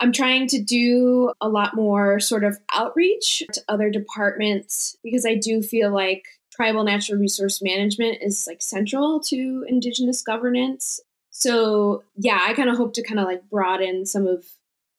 I'm 0.00 0.12
trying 0.12 0.46
to 0.48 0.62
do 0.62 1.32
a 1.40 1.48
lot 1.48 1.74
more 1.74 2.20
sort 2.20 2.44
of 2.44 2.58
outreach 2.72 3.42
to 3.52 3.62
other 3.68 3.90
departments 3.90 4.96
because 5.02 5.26
I 5.26 5.34
do 5.34 5.62
feel 5.62 5.92
like 5.92 6.24
tribal 6.52 6.84
natural 6.84 7.18
resource 7.18 7.60
management 7.60 8.18
is 8.22 8.44
like 8.46 8.62
central 8.62 9.20
to 9.20 9.64
indigenous 9.68 10.22
governance. 10.22 11.00
So, 11.32 12.04
yeah, 12.14 12.38
I 12.40 12.52
kind 12.52 12.68
of 12.68 12.76
hope 12.76 12.94
to 12.94 13.02
kind 13.02 13.18
of 13.18 13.26
like 13.26 13.48
broaden 13.50 14.06
some 14.06 14.26
of 14.26 14.44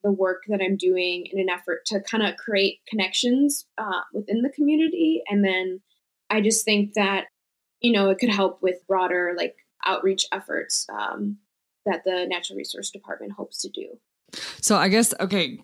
the 0.03 0.11
work 0.11 0.43
that 0.49 0.61
I'm 0.61 0.75
doing 0.75 1.27
in 1.31 1.39
an 1.39 1.49
effort 1.49 1.85
to 1.85 2.01
kind 2.01 2.23
of 2.25 2.35
create 2.35 2.79
connections 2.87 3.65
uh, 3.77 4.01
within 4.13 4.41
the 4.41 4.49
community. 4.49 5.21
And 5.29 5.45
then 5.45 5.81
I 6.29 6.41
just 6.41 6.65
think 6.65 6.95
that, 6.95 7.27
you 7.79 7.91
know, 7.91 8.09
it 8.09 8.17
could 8.19 8.29
help 8.33 8.61
with 8.61 8.85
broader 8.87 9.33
like 9.37 9.55
outreach 9.85 10.25
efforts 10.31 10.87
um, 10.91 11.37
that 11.85 12.03
the 12.03 12.25
Natural 12.27 12.57
Resource 12.57 12.89
Department 12.89 13.33
hopes 13.33 13.59
to 13.59 13.69
do. 13.69 13.97
So 14.59 14.75
I 14.75 14.87
guess 14.87 15.13
okay, 15.19 15.59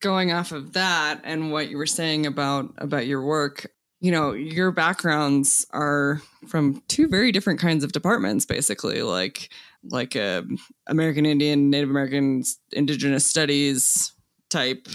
going 0.00 0.32
off 0.32 0.52
of 0.52 0.74
that 0.74 1.20
and 1.24 1.50
what 1.50 1.68
you 1.68 1.76
were 1.76 1.86
saying 1.86 2.26
about 2.26 2.72
about 2.78 3.06
your 3.06 3.24
work, 3.24 3.66
you 4.02 4.10
know, 4.10 4.32
your 4.32 4.72
backgrounds 4.72 5.64
are 5.70 6.20
from 6.48 6.82
two 6.88 7.06
very 7.06 7.30
different 7.30 7.60
kinds 7.60 7.84
of 7.84 7.92
departments, 7.92 8.44
basically, 8.44 9.02
like 9.02 9.52
like 9.84 10.16
a 10.16 10.38
um, 10.38 10.58
American 10.88 11.24
Indian, 11.24 11.70
Native 11.70 11.88
American, 11.88 12.42
Indigenous 12.72 13.24
Studies 13.24 14.12
type 14.50 14.88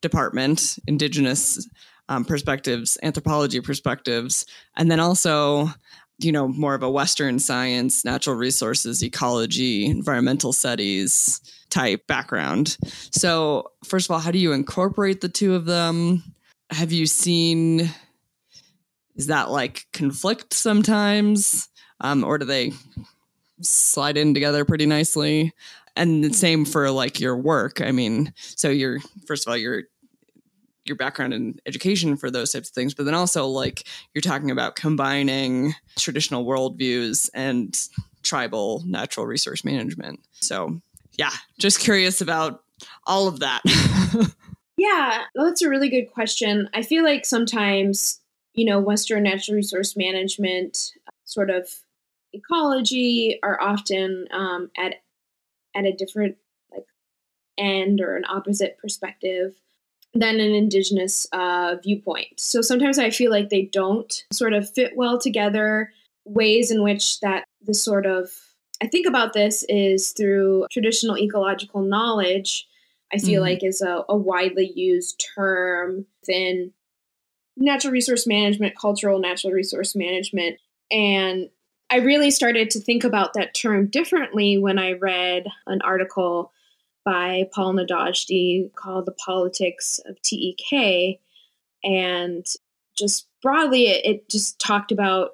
department, 0.00 0.78
Indigenous 0.86 1.68
um, 2.08 2.24
perspectives, 2.24 2.96
anthropology 3.02 3.60
perspectives, 3.60 4.46
and 4.74 4.90
then 4.90 5.00
also 5.00 5.68
you 6.18 6.32
know, 6.32 6.48
more 6.48 6.74
of 6.74 6.82
a 6.82 6.90
Western 6.90 7.38
science, 7.38 8.04
natural 8.04 8.36
resources, 8.36 9.02
ecology, 9.02 9.86
environmental 9.86 10.52
studies 10.52 11.40
type 11.70 12.06
background. 12.06 12.76
So, 13.10 13.70
first 13.84 14.06
of 14.06 14.10
all, 14.10 14.20
how 14.20 14.30
do 14.30 14.38
you 14.38 14.52
incorporate 14.52 15.22
the 15.22 15.30
two 15.30 15.54
of 15.54 15.64
them? 15.64 16.22
Have 16.70 16.92
you 16.92 17.06
seen, 17.06 17.90
is 19.16 19.26
that 19.28 19.50
like 19.50 19.86
conflict 19.92 20.54
sometimes? 20.54 21.68
Um, 22.00 22.24
or 22.24 22.38
do 22.38 22.46
they 22.46 22.72
slide 23.60 24.16
in 24.16 24.34
together 24.34 24.64
pretty 24.64 24.86
nicely? 24.86 25.52
And 25.96 26.24
the 26.24 26.32
same 26.32 26.64
for 26.64 26.90
like 26.90 27.20
your 27.20 27.36
work. 27.36 27.80
I 27.80 27.92
mean, 27.92 28.32
so 28.36 28.70
you're, 28.70 29.00
first 29.26 29.46
of 29.46 29.50
all, 29.50 29.56
you're 29.56 29.84
your 30.84 30.96
background 30.96 31.34
in 31.34 31.58
education 31.66 32.16
for 32.16 32.30
those 32.30 32.52
types 32.52 32.68
of 32.68 32.74
things, 32.74 32.94
but 32.94 33.04
then 33.04 33.14
also 33.14 33.46
like 33.46 33.84
you're 34.14 34.22
talking 34.22 34.50
about 34.50 34.76
combining 34.76 35.74
traditional 35.96 36.44
worldviews 36.44 37.30
and 37.34 37.78
tribal 38.22 38.82
natural 38.86 39.26
resource 39.26 39.64
management. 39.64 40.20
So, 40.40 40.80
yeah, 41.16 41.30
just 41.58 41.80
curious 41.80 42.20
about 42.20 42.62
all 43.06 43.28
of 43.28 43.40
that. 43.40 43.62
yeah, 44.76 45.24
that's 45.34 45.62
a 45.62 45.68
really 45.68 45.88
good 45.88 46.10
question. 46.12 46.68
I 46.74 46.82
feel 46.82 47.04
like 47.04 47.24
sometimes, 47.24 48.20
you 48.54 48.64
know, 48.64 48.80
Western 48.80 49.22
natural 49.22 49.56
resource 49.56 49.96
management, 49.96 50.92
sort 51.24 51.50
of 51.50 51.68
ecology, 52.32 53.38
are 53.42 53.60
often 53.60 54.26
um, 54.32 54.70
at 54.76 54.94
at 55.74 55.84
a 55.84 55.92
different 55.92 56.36
like 56.72 56.86
end 57.56 58.00
or 58.00 58.16
an 58.16 58.24
opposite 58.28 58.76
perspective 58.78 59.54
than 60.14 60.40
an 60.40 60.52
indigenous 60.52 61.26
uh, 61.32 61.76
viewpoint. 61.82 62.38
So 62.40 62.62
sometimes 62.62 62.98
I 62.98 63.10
feel 63.10 63.30
like 63.30 63.48
they 63.48 63.62
don't 63.72 64.12
sort 64.32 64.52
of 64.52 64.68
fit 64.68 64.96
well 64.96 65.18
together. 65.18 65.92
Ways 66.24 66.70
in 66.70 66.82
which 66.82 67.20
that 67.20 67.44
the 67.62 67.74
sort 67.74 68.06
of 68.06 68.30
I 68.82 68.86
think 68.86 69.06
about 69.06 69.32
this 69.32 69.64
is 69.68 70.12
through 70.12 70.66
traditional 70.70 71.18
ecological 71.18 71.82
knowledge. 71.82 72.66
I 73.12 73.18
feel 73.18 73.42
mm-hmm. 73.42 73.50
like 73.50 73.64
is 73.64 73.82
a, 73.82 74.04
a 74.08 74.16
widely 74.16 74.72
used 74.74 75.24
term 75.34 76.06
within 76.20 76.72
natural 77.56 77.92
resource 77.92 78.26
management, 78.26 78.78
cultural 78.78 79.18
natural 79.18 79.52
resource 79.52 79.94
management, 79.94 80.58
and 80.90 81.48
I 81.90 81.96
really 81.96 82.30
started 82.30 82.70
to 82.70 82.80
think 82.80 83.02
about 83.02 83.34
that 83.34 83.54
term 83.54 83.88
differently 83.88 84.58
when 84.58 84.78
I 84.78 84.92
read 84.92 85.46
an 85.66 85.80
article 85.82 86.52
by 87.04 87.48
Paul 87.52 87.74
Nadasdy 87.74 88.72
called 88.74 89.06
The 89.06 89.12
Politics 89.12 89.98
of 90.06 90.16
TEK. 90.22 91.18
And 91.82 92.46
just 92.96 93.26
broadly, 93.42 93.86
it, 93.88 94.04
it 94.04 94.30
just 94.30 94.60
talked 94.60 94.92
about, 94.92 95.30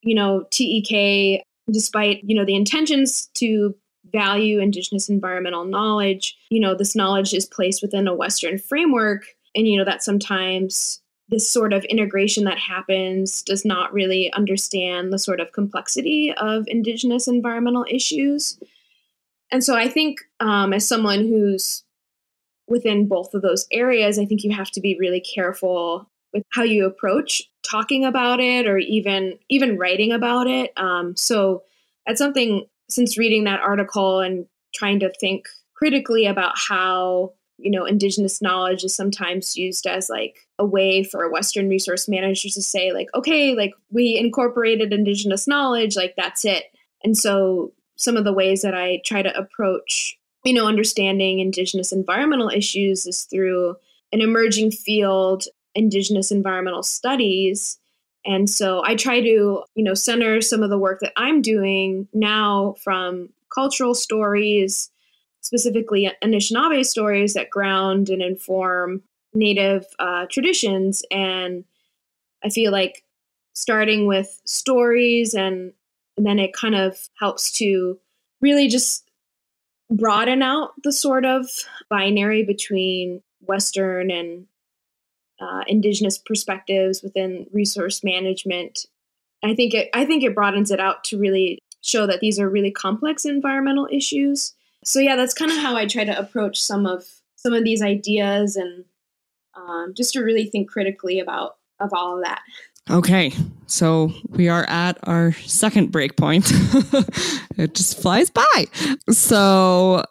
you 0.00 0.14
know, 0.14 0.46
TEK, 0.50 1.42
despite, 1.70 2.22
you 2.24 2.34
know, 2.34 2.46
the 2.46 2.56
intentions 2.56 3.28
to 3.34 3.74
value 4.10 4.60
indigenous 4.60 5.10
environmental 5.10 5.66
knowledge, 5.66 6.38
you 6.48 6.60
know, 6.60 6.74
this 6.74 6.96
knowledge 6.96 7.34
is 7.34 7.44
placed 7.44 7.82
within 7.82 8.08
a 8.08 8.14
Western 8.14 8.58
framework. 8.58 9.24
And, 9.54 9.66
you 9.66 9.78
know, 9.78 9.84
that 9.84 10.02
sometimes 10.02 11.00
this 11.28 11.48
sort 11.48 11.72
of 11.72 11.84
integration 11.84 12.44
that 12.44 12.58
happens 12.58 13.42
does 13.42 13.64
not 13.64 13.92
really 13.92 14.32
understand 14.32 15.12
the 15.12 15.18
sort 15.18 15.40
of 15.40 15.52
complexity 15.52 16.32
of 16.34 16.64
indigenous 16.66 17.28
environmental 17.28 17.84
issues. 17.88 18.58
And 19.50 19.64
so 19.64 19.74
i 19.76 19.88
think 19.88 20.20
um, 20.40 20.72
as 20.72 20.86
someone 20.86 21.20
who's 21.20 21.82
within 22.66 23.08
both 23.08 23.32
of 23.32 23.40
those 23.40 23.66
areas 23.72 24.18
i 24.18 24.26
think 24.26 24.44
you 24.44 24.54
have 24.54 24.70
to 24.70 24.80
be 24.82 24.98
really 24.98 25.20
careful 25.20 26.06
with 26.32 26.44
how 26.50 26.62
you 26.62 26.86
approach 26.86 27.48
talking 27.68 28.04
about 28.04 28.40
it 28.40 28.66
or 28.66 28.78
even 28.78 29.38
even 29.48 29.78
writing 29.78 30.12
about 30.12 30.46
it. 30.46 30.72
Um, 30.76 31.16
so 31.16 31.62
that's 32.06 32.18
something 32.18 32.66
since 32.88 33.18
reading 33.18 33.44
that 33.44 33.60
article 33.60 34.20
and 34.20 34.46
trying 34.74 35.00
to 35.00 35.12
think 35.20 35.46
critically 35.74 36.26
about 36.26 36.54
how 36.56 37.32
you 37.58 37.70
know 37.70 37.84
indigenous 37.84 38.40
knowledge 38.40 38.84
is 38.84 38.94
sometimes 38.94 39.56
used 39.56 39.86
as 39.86 40.08
like 40.08 40.46
a 40.58 40.64
way 40.64 41.02
for 41.02 41.30
western 41.30 41.68
resource 41.68 42.08
managers 42.08 42.54
to 42.54 42.62
say 42.62 42.92
like 42.92 43.08
okay 43.14 43.54
like 43.54 43.72
we 43.90 44.16
incorporated 44.16 44.92
indigenous 44.92 45.46
knowledge 45.46 45.96
like 45.96 46.14
that's 46.16 46.44
it. 46.44 46.64
And 47.04 47.16
so 47.16 47.72
some 47.96 48.16
of 48.16 48.24
the 48.24 48.32
ways 48.32 48.62
that 48.62 48.74
i 48.74 49.00
try 49.04 49.22
to 49.22 49.36
approach 49.36 50.16
you 50.44 50.52
know 50.52 50.66
understanding 50.66 51.40
indigenous 51.40 51.92
environmental 51.92 52.48
issues 52.48 53.06
is 53.06 53.22
through 53.24 53.74
an 54.12 54.20
emerging 54.20 54.70
field 54.70 55.44
indigenous 55.74 56.32
environmental 56.32 56.82
studies. 56.82 57.78
And 58.24 58.48
so 58.48 58.82
i 58.84 58.94
try 58.94 59.20
to 59.20 59.64
you 59.74 59.84
know 59.84 59.94
center 59.94 60.40
some 60.40 60.62
of 60.62 60.70
the 60.70 60.78
work 60.78 61.00
that 61.00 61.12
i'm 61.16 61.42
doing 61.42 62.08
now 62.12 62.74
from 62.82 63.30
cultural 63.52 63.94
stories 63.94 64.90
specifically 65.48 66.10
Anishinaabe 66.22 66.84
stories 66.84 67.32
that 67.32 67.48
ground 67.48 68.10
and 68.10 68.20
inform 68.20 69.02
Native 69.32 69.86
uh, 69.98 70.26
traditions. 70.30 71.02
And 71.10 71.64
I 72.44 72.50
feel 72.50 72.70
like 72.70 73.02
starting 73.54 74.06
with 74.06 74.42
stories 74.44 75.32
and, 75.32 75.72
and 76.18 76.26
then 76.26 76.38
it 76.38 76.52
kind 76.52 76.74
of 76.74 76.98
helps 77.18 77.50
to 77.52 77.98
really 78.42 78.68
just 78.68 79.08
broaden 79.90 80.42
out 80.42 80.72
the 80.84 80.92
sort 80.92 81.24
of 81.24 81.48
binary 81.88 82.44
between 82.44 83.22
Western 83.40 84.10
and 84.10 84.48
uh, 85.40 85.62
indigenous 85.66 86.18
perspectives 86.18 87.02
within 87.02 87.46
resource 87.54 88.04
management. 88.04 88.84
I 89.42 89.54
think 89.54 89.72
it 89.72 89.88
I 89.94 90.04
think 90.04 90.24
it 90.24 90.34
broadens 90.34 90.70
it 90.70 90.80
out 90.80 91.04
to 91.04 91.18
really 91.18 91.62
show 91.80 92.06
that 92.06 92.20
these 92.20 92.38
are 92.38 92.50
really 92.50 92.70
complex 92.70 93.24
environmental 93.24 93.88
issues 93.90 94.52
so 94.88 95.00
yeah, 95.00 95.16
that's 95.16 95.34
kind 95.34 95.50
of 95.50 95.58
how 95.58 95.76
I 95.76 95.84
try 95.84 96.04
to 96.04 96.18
approach 96.18 96.58
some 96.58 96.86
of 96.86 97.04
some 97.36 97.52
of 97.52 97.62
these 97.62 97.82
ideas 97.82 98.56
and 98.56 98.86
um, 99.54 99.92
just 99.94 100.14
to 100.14 100.20
really 100.20 100.46
think 100.46 100.70
critically 100.70 101.20
about 101.20 101.56
of 101.78 101.90
all 101.92 102.16
of 102.16 102.24
that. 102.24 102.40
Okay, 102.88 103.32
so 103.66 104.10
we 104.30 104.48
are 104.48 104.64
at 104.66 104.96
our 105.02 105.32
second 105.32 105.92
break 105.92 106.16
point. 106.16 106.50
it 107.58 107.74
just 107.74 108.00
flies 108.00 108.30
by. 108.30 108.64
So 109.10 110.04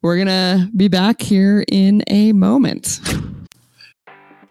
we're 0.00 0.16
gonna 0.16 0.70
be 0.74 0.88
back 0.88 1.20
here 1.20 1.66
in 1.68 2.02
a 2.06 2.32
moment. 2.32 3.00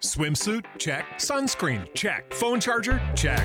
Swimsuit? 0.00 0.66
Check. 0.78 1.04
Sunscreen? 1.18 1.92
Check. 1.94 2.32
Phone 2.32 2.60
charger? 2.60 3.02
Check. 3.16 3.44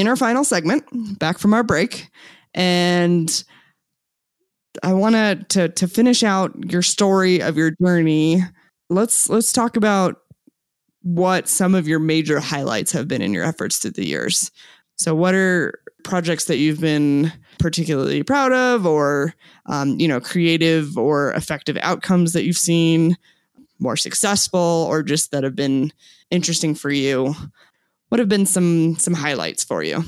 in 0.00 0.08
our 0.08 0.16
final 0.16 0.44
segment, 0.44 1.18
back 1.18 1.38
from 1.38 1.54
our 1.54 1.62
break, 1.62 2.08
and 2.54 3.44
I 4.82 4.92
want 4.92 5.48
to 5.50 5.68
to 5.68 5.88
finish 5.88 6.22
out 6.22 6.52
your 6.70 6.82
story 6.82 7.40
of 7.40 7.56
your 7.56 7.72
journey. 7.82 8.42
Let's 8.90 9.28
let's 9.28 9.52
talk 9.52 9.76
about 9.76 10.16
what 11.02 11.48
some 11.48 11.74
of 11.74 11.88
your 11.88 11.98
major 11.98 12.40
highlights 12.40 12.92
have 12.92 13.08
been 13.08 13.22
in 13.22 13.32
your 13.32 13.44
efforts 13.44 13.78
through 13.78 13.92
the 13.92 14.06
years. 14.06 14.50
So, 14.96 15.14
what 15.14 15.34
are 15.34 15.74
projects 16.04 16.44
that 16.46 16.56
you've 16.56 16.80
been 16.80 17.32
particularly 17.58 18.22
proud 18.22 18.52
of, 18.52 18.86
or 18.86 19.34
um, 19.66 19.98
you 19.98 20.08
know, 20.08 20.20
creative 20.20 20.96
or 20.98 21.32
effective 21.32 21.78
outcomes 21.82 22.32
that 22.32 22.44
you've 22.44 22.56
seen 22.56 23.16
more 23.78 23.96
successful, 23.96 24.86
or 24.88 25.02
just 25.02 25.30
that 25.30 25.44
have 25.44 25.56
been 25.56 25.92
interesting 26.30 26.74
for 26.74 26.90
you? 26.90 27.34
What 28.08 28.18
have 28.18 28.28
been 28.28 28.46
some 28.46 28.96
some 28.96 29.14
highlights 29.14 29.64
for 29.64 29.82
you? 29.82 30.04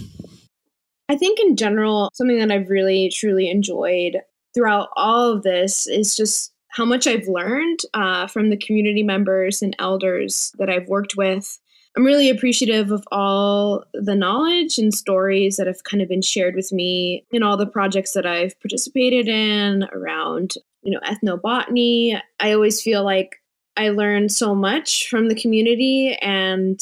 I 1.08 1.16
think 1.16 1.40
in 1.40 1.56
general, 1.56 2.10
something 2.14 2.38
that 2.38 2.52
I've 2.52 2.68
really 2.68 3.10
truly 3.10 3.50
enjoyed 3.50 4.18
throughout 4.54 4.88
all 4.96 5.32
of 5.32 5.42
this 5.42 5.86
is 5.86 6.16
just 6.16 6.52
how 6.68 6.84
much 6.84 7.06
I've 7.06 7.26
learned 7.26 7.80
uh, 7.94 8.28
from 8.28 8.50
the 8.50 8.56
community 8.56 9.02
members 9.02 9.60
and 9.60 9.74
elders 9.78 10.52
that 10.58 10.70
I've 10.70 10.86
worked 10.86 11.16
with. 11.16 11.58
I'm 11.96 12.04
really 12.04 12.30
appreciative 12.30 12.92
of 12.92 13.02
all 13.10 13.84
the 13.92 14.14
knowledge 14.14 14.78
and 14.78 14.94
stories 14.94 15.56
that 15.56 15.66
have 15.66 15.82
kind 15.82 16.00
of 16.00 16.08
been 16.08 16.22
shared 16.22 16.54
with 16.54 16.70
me 16.72 17.26
in 17.32 17.42
all 17.42 17.56
the 17.56 17.66
projects 17.66 18.12
that 18.12 18.26
I've 18.26 18.58
participated 18.60 19.26
in 19.26 19.84
around, 19.92 20.54
you 20.82 20.92
know, 20.92 21.00
ethnobotany. 21.00 22.20
I 22.38 22.52
always 22.52 22.80
feel 22.80 23.02
like 23.02 23.40
I 23.76 23.88
learned 23.88 24.30
so 24.30 24.54
much 24.54 25.08
from 25.08 25.28
the 25.28 25.34
community 25.34 26.16
and 26.22 26.80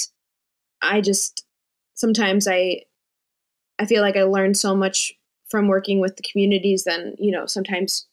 I 0.82 1.00
just 1.00 1.44
sometimes 1.94 2.46
I 2.48 2.82
I 3.78 3.86
feel 3.86 4.02
like 4.02 4.16
I 4.16 4.24
learn 4.24 4.54
so 4.54 4.74
much 4.74 5.14
from 5.48 5.68
working 5.68 6.00
with 6.00 6.16
the 6.16 6.22
communities 6.30 6.84
than, 6.84 7.14
you 7.18 7.30
know, 7.30 7.46
sometimes, 7.46 8.06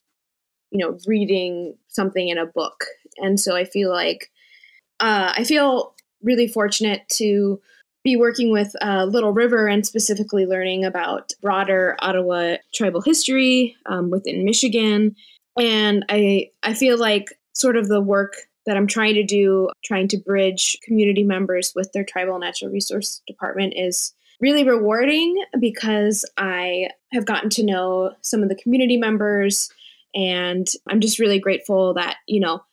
you 0.71 0.79
know, 0.79 0.97
reading 1.07 1.75
something 1.87 2.29
in 2.29 2.37
a 2.37 2.45
book. 2.45 2.85
And 3.17 3.39
so 3.39 3.55
I 3.55 3.65
feel 3.65 3.91
like 3.91 4.31
uh, 4.99 5.33
I 5.35 5.43
feel 5.43 5.95
really 6.21 6.47
fortunate 6.47 7.07
to 7.13 7.59
be 8.03 8.15
working 8.15 8.51
with 8.51 8.73
uh, 8.81 9.05
Little 9.05 9.33
River 9.33 9.67
and 9.67 9.85
specifically 9.85 10.45
learning 10.45 10.85
about 10.85 11.33
broader 11.41 11.97
Ottawa 11.99 12.57
tribal 12.73 13.01
history 13.01 13.75
um, 13.87 14.11
within 14.11 14.45
Michigan. 14.45 15.15
And 15.59 16.05
I 16.09 16.51
I 16.63 16.73
feel 16.73 16.97
like 16.97 17.37
sort 17.53 17.77
of 17.77 17.87
the 17.87 18.01
work 18.01 18.35
that 18.65 18.77
I'm 18.77 18.87
trying 18.87 19.15
to 19.15 19.23
do, 19.23 19.69
trying 19.83 20.07
to 20.09 20.17
bridge 20.17 20.77
community 20.83 21.23
members 21.23 21.73
with 21.75 21.91
their 21.93 22.03
tribal 22.03 22.39
natural 22.39 22.71
resource 22.71 23.21
department 23.27 23.73
is 23.75 24.13
really 24.41 24.63
rewarding 24.63 25.43
because 25.59 26.25
I 26.37 26.89
have 27.13 27.25
gotten 27.25 27.49
to 27.51 27.63
know 27.63 28.13
some 28.21 28.43
of 28.43 28.49
the 28.49 28.55
community 28.55 28.97
members 28.97 29.69
and 30.13 30.67
I'm 30.89 30.99
just 30.99 31.19
really 31.19 31.39
grateful 31.39 31.93
that, 31.93 32.17
you 32.27 32.39
know, 32.39 32.63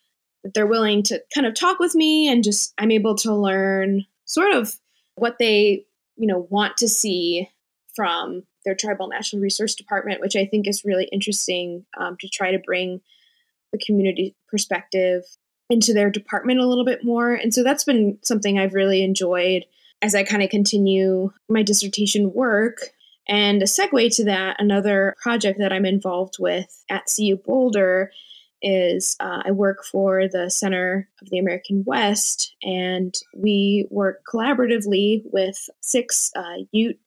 that 0.45 0.55
they're 0.55 0.67
willing 0.67 1.03
to 1.05 1.23
kind 1.35 1.47
of 1.47 1.55
talk 1.55 1.79
with 1.79 1.95
me 1.95 2.29
and 2.29 2.45
just 2.45 2.73
I'm 2.79 2.91
able 2.91 3.17
to 3.17 3.35
learn 3.35 4.07
sort 4.25 4.53
of 4.55 4.75
what 5.17 5.39
they, 5.39 5.85
you 6.17 6.27
know, 6.27 6.47
want 6.51 6.77
to 6.79 6.89
see 6.89 7.49
from 7.95 8.45
their 8.65 8.75
tribal 8.75 9.09
natural 9.09 9.43
resource 9.43 9.75
department, 9.75 10.21
which 10.21 10.37
I 10.37 10.47
think 10.47 10.67
is 10.67 10.85
really 10.85 11.09
interesting 11.13 11.85
um, 11.99 12.17
to 12.21 12.29
try 12.29 12.53
to 12.53 12.59
bring 12.59 13.01
the 13.73 13.79
community 13.79 14.35
perspective 14.49 15.25
into 15.73 15.95
their 15.95 16.11
department 16.11 16.61
a 16.61 16.67
little 16.67 16.85
bit 16.85 17.03
more. 17.03 17.33
And 17.33 17.55
so 17.55 17.63
that's 17.63 17.85
been 17.85 18.19
something 18.23 18.59
I've 18.59 18.75
really 18.75 19.03
enjoyed 19.03 19.65
as 20.03 20.15
I 20.15 20.23
kind 20.23 20.43
of 20.43 20.51
continue 20.51 21.33
my 21.49 21.63
dissertation 21.63 22.35
work. 22.35 22.79
And 23.27 23.63
a 23.63 23.67
segue 23.67 24.15
to 24.17 24.25
that, 24.25 24.57
another 24.59 25.15
project 25.23 25.59
that 25.61 25.73
I'm 25.73 25.87
involved 25.87 26.37
with 26.39 26.85
at 26.91 27.07
CU 27.07 27.37
Boulder 27.37 28.13
is 28.61 29.17
uh, 29.19 29.43
I 29.47 29.53
work 29.53 29.85
for 29.85 30.29
the 30.29 30.51
Center 30.51 31.09
of 31.23 31.31
the 31.31 31.39
American 31.39 31.85
West, 31.87 32.55
and 32.63 33.15
we 33.35 33.87
work 33.91 34.23
collaboratively 34.31 35.23
with 35.33 35.69
six 35.81 36.31
uh, 36.37 36.59
Ute, 36.71 37.01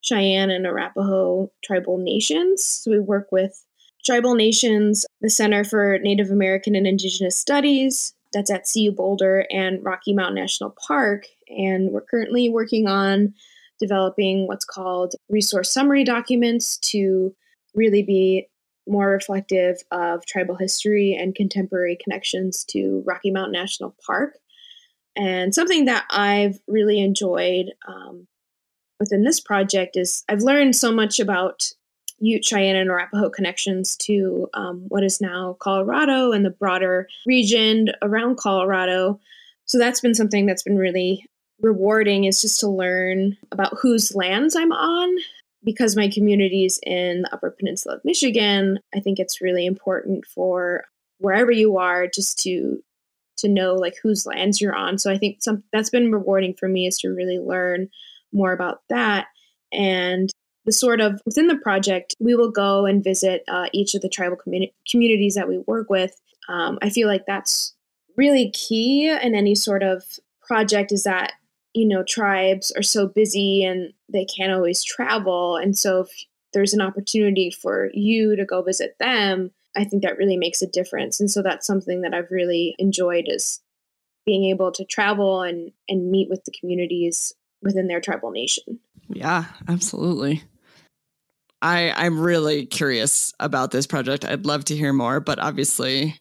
Cheyenne, 0.00 0.50
and 0.50 0.64
Arapaho 0.64 1.50
tribal 1.62 1.98
nations. 1.98 2.64
So 2.64 2.92
we 2.92 3.00
work 3.00 3.32
with 3.32 3.62
Tribal 4.04 4.34
Nations, 4.34 5.06
the 5.20 5.30
Center 5.30 5.64
for 5.64 5.98
Native 5.98 6.30
American 6.30 6.74
and 6.74 6.86
Indigenous 6.86 7.36
Studies, 7.36 8.14
that's 8.32 8.50
at 8.50 8.66
CU 8.72 8.92
Boulder 8.92 9.46
and 9.50 9.84
Rocky 9.84 10.12
Mountain 10.12 10.36
National 10.36 10.74
Park. 10.86 11.24
And 11.48 11.90
we're 11.92 12.00
currently 12.00 12.48
working 12.48 12.88
on 12.88 13.34
developing 13.78 14.46
what's 14.46 14.64
called 14.64 15.14
resource 15.28 15.72
summary 15.72 16.04
documents 16.04 16.78
to 16.78 17.34
really 17.74 18.02
be 18.02 18.48
more 18.86 19.08
reflective 19.08 19.76
of 19.90 20.26
tribal 20.26 20.56
history 20.56 21.16
and 21.18 21.34
contemporary 21.34 21.96
connections 22.02 22.64
to 22.64 23.02
Rocky 23.06 23.30
Mountain 23.30 23.52
National 23.52 23.94
Park. 24.04 24.38
And 25.14 25.54
something 25.54 25.84
that 25.84 26.04
I've 26.10 26.58
really 26.66 27.00
enjoyed 27.00 27.66
um, 27.86 28.26
within 28.98 29.24
this 29.24 29.40
project 29.40 29.96
is 29.96 30.24
I've 30.28 30.42
learned 30.42 30.74
so 30.74 30.92
much 30.92 31.20
about 31.20 31.72
Ute, 32.22 32.44
Cheyenne, 32.44 32.76
and 32.76 32.88
Arapaho 32.88 33.28
connections 33.28 33.96
to 33.96 34.48
um, 34.54 34.84
what 34.88 35.02
is 35.02 35.20
now 35.20 35.56
Colorado 35.58 36.32
and 36.32 36.44
the 36.44 36.50
broader 36.50 37.08
region 37.26 37.88
around 38.00 38.36
Colorado. 38.38 39.20
So 39.64 39.78
that's 39.78 40.00
been 40.00 40.14
something 40.14 40.46
that's 40.46 40.62
been 40.62 40.78
really 40.78 41.26
rewarding 41.60 42.24
is 42.24 42.40
just 42.40 42.60
to 42.60 42.68
learn 42.68 43.36
about 43.50 43.76
whose 43.80 44.14
lands 44.14 44.56
I'm 44.56 44.72
on. 44.72 45.16
Because 45.64 45.94
my 45.94 46.08
community 46.08 46.64
is 46.64 46.80
in 46.82 47.22
the 47.22 47.32
Upper 47.32 47.50
Peninsula 47.50 47.94
of 47.94 48.04
Michigan, 48.04 48.80
I 48.92 48.98
think 48.98 49.20
it's 49.20 49.40
really 49.40 49.64
important 49.64 50.26
for 50.26 50.84
wherever 51.18 51.52
you 51.52 51.76
are 51.78 52.08
just 52.08 52.40
to 52.40 52.82
to 53.38 53.48
know 53.48 53.74
like 53.74 53.94
whose 54.02 54.26
lands 54.26 54.60
you're 54.60 54.74
on. 54.74 54.98
So 54.98 55.10
I 55.10 55.18
think 55.18 55.38
some 55.40 55.62
that's 55.72 55.90
been 55.90 56.10
rewarding 56.10 56.54
for 56.54 56.68
me 56.68 56.88
is 56.88 56.98
to 56.98 57.08
really 57.10 57.38
learn 57.38 57.90
more 58.32 58.52
about 58.52 58.82
that 58.88 59.26
and 59.72 60.31
the 60.64 60.72
sort 60.72 61.00
of 61.00 61.20
within 61.26 61.48
the 61.48 61.56
project 61.56 62.14
we 62.20 62.34
will 62.34 62.50
go 62.50 62.86
and 62.86 63.02
visit 63.02 63.42
uh, 63.48 63.66
each 63.72 63.94
of 63.94 64.02
the 64.02 64.08
tribal 64.08 64.36
communi- 64.36 64.72
communities 64.90 65.34
that 65.34 65.48
we 65.48 65.58
work 65.66 65.90
with. 65.90 66.20
Um, 66.48 66.78
i 66.82 66.90
feel 66.90 67.06
like 67.08 67.24
that's 67.26 67.74
really 68.16 68.50
key 68.50 69.08
in 69.08 69.34
any 69.34 69.54
sort 69.54 69.82
of 69.82 70.02
project 70.42 70.92
is 70.92 71.04
that 71.04 71.32
you 71.74 71.86
know 71.86 72.02
tribes 72.02 72.70
are 72.76 72.82
so 72.82 73.06
busy 73.06 73.64
and 73.64 73.92
they 74.12 74.26
can't 74.26 74.52
always 74.52 74.84
travel. 74.84 75.56
And 75.56 75.76
so 75.76 76.00
if 76.00 76.08
there's 76.52 76.74
an 76.74 76.82
opportunity 76.82 77.50
for 77.50 77.90
you 77.94 78.36
to 78.36 78.44
go 78.44 78.62
visit 78.62 78.96
them 78.98 79.50
i 79.74 79.84
think 79.84 80.02
that 80.02 80.18
really 80.18 80.36
makes 80.36 80.60
a 80.60 80.66
difference. 80.66 81.18
And 81.18 81.30
so 81.30 81.42
that's 81.42 81.66
something 81.66 82.02
that 82.02 82.14
i've 82.14 82.30
really 82.30 82.74
enjoyed 82.78 83.24
is 83.26 83.60
being 84.26 84.44
able 84.44 84.70
to 84.72 84.84
travel 84.84 85.42
and 85.42 85.72
and 85.88 86.10
meet 86.10 86.28
with 86.28 86.44
the 86.44 86.52
communities 86.58 87.32
within 87.62 87.88
their 87.88 88.00
tribal 88.00 88.30
nation. 88.30 88.80
Yeah 89.08 89.44
absolutely 89.68 90.42
I 91.62 91.92
I'm 91.96 92.20
really 92.20 92.66
curious 92.66 93.32
about 93.40 93.70
this 93.70 93.86
project. 93.86 94.24
I'd 94.24 94.44
love 94.44 94.64
to 94.66 94.76
hear 94.76 94.92
more, 94.92 95.20
but 95.20 95.38
obviously, 95.38 96.20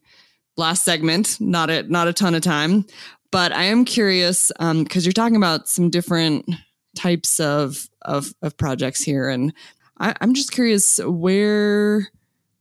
last 0.56 0.86
segment, 0.86 1.42
not 1.42 1.70
a 1.70 1.84
not 1.84 2.08
a 2.08 2.14
ton 2.14 2.36
of 2.36 2.44
time. 2.44 2.86
But 3.32 3.52
I 3.54 3.64
am 3.64 3.86
curious 3.86 4.52
because 4.58 4.70
um, 4.70 4.88
you're 4.94 5.14
talking 5.14 5.38
about 5.38 5.68
some 5.68 5.90
different 5.90 6.50
types 6.96 7.40
of 7.40 7.90
of, 8.04 8.34
of 8.42 8.58
projects 8.58 9.02
here, 9.02 9.30
and 9.30 9.54
I, 10.00 10.14
I'm 10.22 10.34
just 10.34 10.52
curious 10.52 11.00
where 11.04 12.08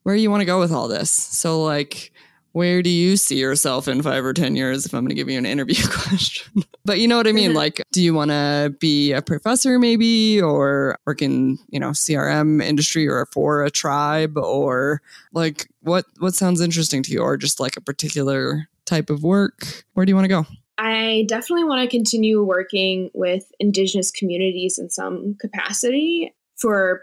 where 0.03 0.15
you 0.15 0.31
want 0.31 0.41
to 0.41 0.47
go 0.47 0.59
with 0.59 0.73
all 0.73 0.89
this. 0.89 1.11
So, 1.11 1.63
like, 1.63 2.13
where 2.53 2.83
do 2.83 2.91
you 2.91 3.17
see 3.17 3.39
yourself 3.39 3.87
in 3.87 4.03
five 4.03 4.25
or 4.25 4.33
10 4.33 4.57
years 4.57 4.87
if 4.87 4.93
I'm 4.93 5.01
going 5.01 5.11
to 5.11 5.15
give 5.15 5.29
you 5.29 5.39
an 5.39 5.47
interview 5.47 5.87
question? 5.91 6.65
but 6.85 6.99
you 6.99 7.09
know 7.09 7.17
what 7.17 7.27
I 7.27 7.33
mean? 7.33 7.51
Mm-hmm. 7.51 7.57
like, 7.57 7.83
do 7.93 8.03
you 8.03 8.15
want 8.15 8.31
to 8.31 8.75
be 8.81 9.13
a 9.13 9.23
professor 9.23 9.79
maybe 9.79 10.41
or 10.41 10.97
work 11.07 11.23
in, 11.23 11.59
you 11.69 11.79
know, 11.79 11.91
CRM 11.91 12.63
industry 12.63 13.09
or 13.09 13.27
for 13.33 13.65
a 13.65 13.71
tribe 13.71 14.37
or 14.37 15.01
like 15.33 15.69
what, 15.83 16.07
what 16.19 16.35
sounds 16.35 16.61
interesting 16.61 17.03
to 17.05 17.13
you 17.13 17.21
or 17.21 17.37
just 17.37 17.61
like 17.61 17.77
a 17.77 17.81
particular 17.81 18.69
type 18.85 19.11
of 19.11 19.23
work? 19.23 19.85
Where 19.95 20.05
do 20.05 20.11
you 20.11 20.17
want 20.17 20.25
to 20.25 20.29
go? 20.29 20.47
I 20.79 21.27
definitely 21.29 21.65
want 21.65 21.83
to 21.83 21.95
continue 21.95 22.43
working 22.43 23.11
with 23.13 23.53
Indigenous 23.61 24.11
communities 24.11 24.79
in 24.79 24.89
some 24.89 25.37
capacity 25.39 26.35
for 26.57 27.03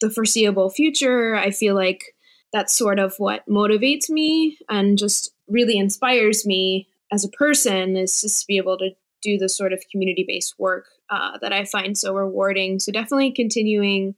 the 0.00 0.10
foreseeable 0.10 0.70
future. 0.70 1.36
I 1.36 1.50
feel 1.50 1.74
like 1.74 2.14
that's 2.52 2.76
sort 2.76 2.98
of 2.98 3.14
what 3.18 3.46
motivates 3.46 4.08
me 4.08 4.58
and 4.68 4.98
just 4.98 5.32
really 5.48 5.78
inspires 5.78 6.46
me 6.46 6.88
as 7.12 7.24
a 7.24 7.28
person 7.28 7.96
is 7.96 8.20
just 8.20 8.42
to 8.42 8.46
be 8.46 8.56
able 8.56 8.78
to 8.78 8.90
do 9.22 9.38
the 9.38 9.48
sort 9.48 9.72
of 9.72 9.82
community 9.90 10.24
based 10.26 10.58
work 10.58 10.86
uh, 11.10 11.38
that 11.38 11.52
I 11.52 11.64
find 11.64 11.96
so 11.96 12.14
rewarding. 12.14 12.78
So 12.78 12.92
definitely 12.92 13.32
continuing 13.32 14.14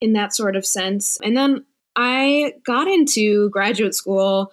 in 0.00 0.12
that 0.14 0.34
sort 0.34 0.56
of 0.56 0.64
sense. 0.64 1.18
And 1.22 1.36
then 1.36 1.64
I 1.96 2.54
got 2.64 2.88
into 2.88 3.50
graduate 3.50 3.94
school 3.94 4.52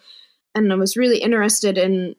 and 0.53 0.71
I 0.71 0.76
was 0.76 0.97
really 0.97 1.19
interested 1.19 1.78
in 1.78 2.15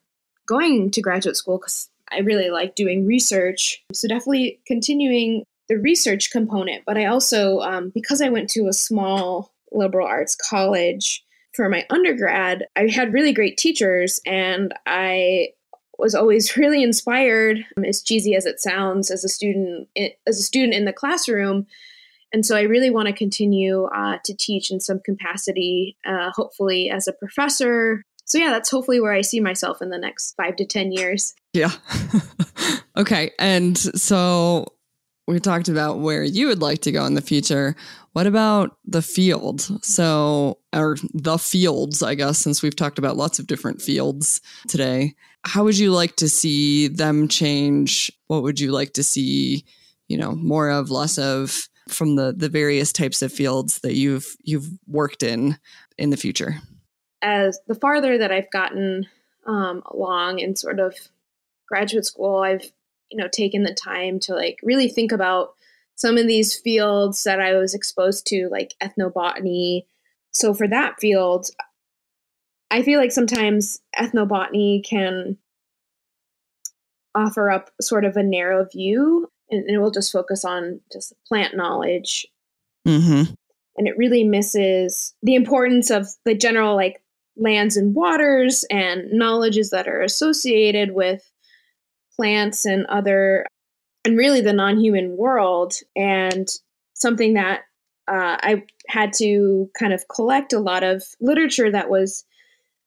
going 0.47 0.91
to 0.93 1.03
graduate 1.03 1.37
school 1.37 1.59
because 1.59 1.89
I 2.13 2.21
really 2.21 2.51
like 2.51 2.77
doing 2.77 3.07
research. 3.07 3.83
So 3.93 4.07
definitely 4.07 4.61
continuing 4.67 5.45
the 5.69 5.79
research 5.79 6.31
component. 6.31 6.85
But 6.85 6.97
I 6.97 7.07
also, 7.07 7.61
um, 7.61 7.91
because 7.91 8.23
I 8.23 8.29
went 8.29 8.49
to 8.51 8.69
a 8.69 8.73
small 8.73 9.53
liberal 9.73 10.07
arts 10.07 10.37
college 10.37 11.25
for 11.57 11.69
my 11.69 11.87
undergrad, 11.91 12.67
I 12.77 12.89
had 12.89 13.15
really 13.15 13.33
great 13.33 13.57
teachers 13.57 14.21
and 14.27 14.73
I 14.87 15.49
was 15.99 16.15
always 16.15 16.57
really 16.57 16.83
inspired 16.83 17.65
as 17.85 18.03
cheesy 18.03 18.37
as 18.37 18.47
it 18.47 18.61
sounds 18.61 19.11
as 19.11 19.25
a 19.25 19.29
student 19.29 19.89
as 20.27 20.39
a 20.39 20.43
student 20.43 20.75
in 20.75 20.85
the 20.85 20.93
classroom. 20.93 21.67
And 22.33 22.45
so 22.45 22.57
i 22.57 22.63
really 22.63 22.91
want 22.91 23.07
to 23.07 23.15
continue 23.15 23.85
uh, 23.85 24.19
to 24.25 24.37
teach 24.37 24.71
in 24.71 24.81
some 24.81 25.01
capacity 25.01 25.97
uh, 26.05 26.31
hopefully 26.35 26.91
as 26.91 27.09
a 27.09 27.13
professor. 27.13 28.03
So 28.27 28.39
yeah 28.39 28.51
that's 28.51 28.71
hopefully 28.71 29.01
where 29.01 29.13
i 29.13 29.23
see 29.23 29.41
myself 29.41 29.81
in 29.81 29.89
the 29.89 29.99
next 29.99 30.35
five 30.37 30.57
to 30.57 30.67
ten 30.67 30.93
years. 30.93 31.35
Yeah. 31.53 31.73
Okay 32.99 33.31
and 33.39 33.77
so 33.77 34.67
we 35.27 35.41
talked 35.41 35.69
about 35.69 35.99
where 35.99 36.23
you 36.23 36.47
would 36.47 36.63
like 36.63 36.81
to 36.83 36.93
go 36.93 37.05
in 37.05 37.15
the 37.15 37.21
future. 37.21 37.75
What 38.13 38.27
about 38.27 38.77
the 38.85 39.03
field? 39.03 39.61
So, 39.85 40.59
or 40.73 40.97
the 41.13 41.39
fields, 41.39 42.03
I 42.03 42.15
guess, 42.15 42.39
since 42.39 42.63
we've 42.63 42.77
talked 42.77 42.99
about 42.99 43.17
lots 43.17 43.39
of 43.39 43.47
different 43.47 43.83
fields 43.83 44.41
today. 44.69 45.15
How 45.45 45.65
would 45.65 45.79
you 45.79 45.91
like 45.91 46.17
to 46.17 46.29
see 46.29 46.89
them 46.89 47.29
change? 47.29 48.11
What 48.29 48.43
would 48.43 48.61
you 48.61 48.73
like 48.73 48.93
to 48.95 49.03
see, 49.03 49.65
you 50.09 50.17
know, 50.17 50.33
more 50.33 50.71
of, 50.71 50.91
less 50.91 51.19
of 51.19 51.69
from 51.89 52.17
the 52.17 52.35
the 52.37 52.49
various 52.49 52.93
types 52.93 53.23
of 53.23 53.33
fields 53.33 53.79
that 53.81 53.95
you've 53.95 54.37
you've 54.43 54.69
worked 54.87 55.23
in 55.23 55.59
in 55.99 56.11
the 56.11 56.17
future? 56.17 56.57
As 57.23 57.59
the 57.67 57.75
farther 57.75 58.19
that 58.19 58.31
I've 58.31 58.51
gotten 58.51 59.07
um, 59.47 59.83
along 59.87 60.39
in 60.39 60.55
sort 60.57 60.81
of 60.81 60.95
graduate 61.69 62.05
school, 62.05 62.39
I've 62.39 62.71
you 63.11 63.19
know 63.19 63.29
taken 63.29 63.63
the 63.63 63.75
time 63.75 64.21
to 64.21 64.35
like 64.35 64.59
really 64.63 64.89
think 64.89 65.13
about 65.13 65.55
some 65.97 66.19
of 66.19 66.27
these 66.27 66.55
fields 66.55 67.25
that 67.25 67.41
I 67.41 67.55
was 67.55 67.75
exposed 67.75 68.27
to, 68.29 68.49
like 68.51 68.75
ethnobotany. 68.83 69.87
So 70.33 70.53
for 70.53 70.69
that 70.69 71.01
field, 71.01 71.49
I 72.71 72.83
feel 72.83 73.01
like 73.01 73.13
sometimes 73.13 73.81
ethnobotany 73.99 74.87
can 74.87 75.39
offer 77.15 77.51
up 77.51 77.71
sort 77.81 78.05
of 78.05 78.17
a 78.17 78.23
narrow 78.23 78.67
view 78.67 79.31
and, 79.51 79.69
it 79.69 79.79
will 79.79 79.91
just 79.91 80.13
focus 80.13 80.45
on 80.45 80.81
just 80.93 81.15
plant 81.27 81.57
knowledge. 81.57 82.27
Mm-hmm. 82.87 83.33
And 83.79 83.89
it 83.89 83.97
really 83.97 84.25
misses 84.25 85.15
the 85.23 85.35
importance 85.35 85.91
of 85.91 86.09
the 86.25 86.35
general 86.35 86.77
like 86.77 87.03
lands 87.37 87.77
and 87.77 87.95
waters 87.95 88.65
and 88.71 89.11
knowledges 89.13 89.71
that 89.71 89.89
are 89.89 90.03
associated 90.03 90.93
with 90.93 91.31
plants 92.17 92.65
and 92.65 92.87
other, 92.87 93.47
and 94.05 94.17
really 94.17 94.41
the 94.41 94.53
non 94.53 94.79
human 94.81 95.17
world. 95.17 95.75
And 95.95 96.49
something 96.95 97.35
that 97.35 97.61
uh, 98.09 98.39
I 98.41 98.65
had 98.89 99.13
to 99.15 99.71
kind 99.79 99.93
of 99.93 100.09
collect 100.09 100.53
a 100.53 100.61
lot 100.61 100.83
of 100.83 101.03
literature 101.21 101.71
that 101.71 101.91
was 101.91 102.25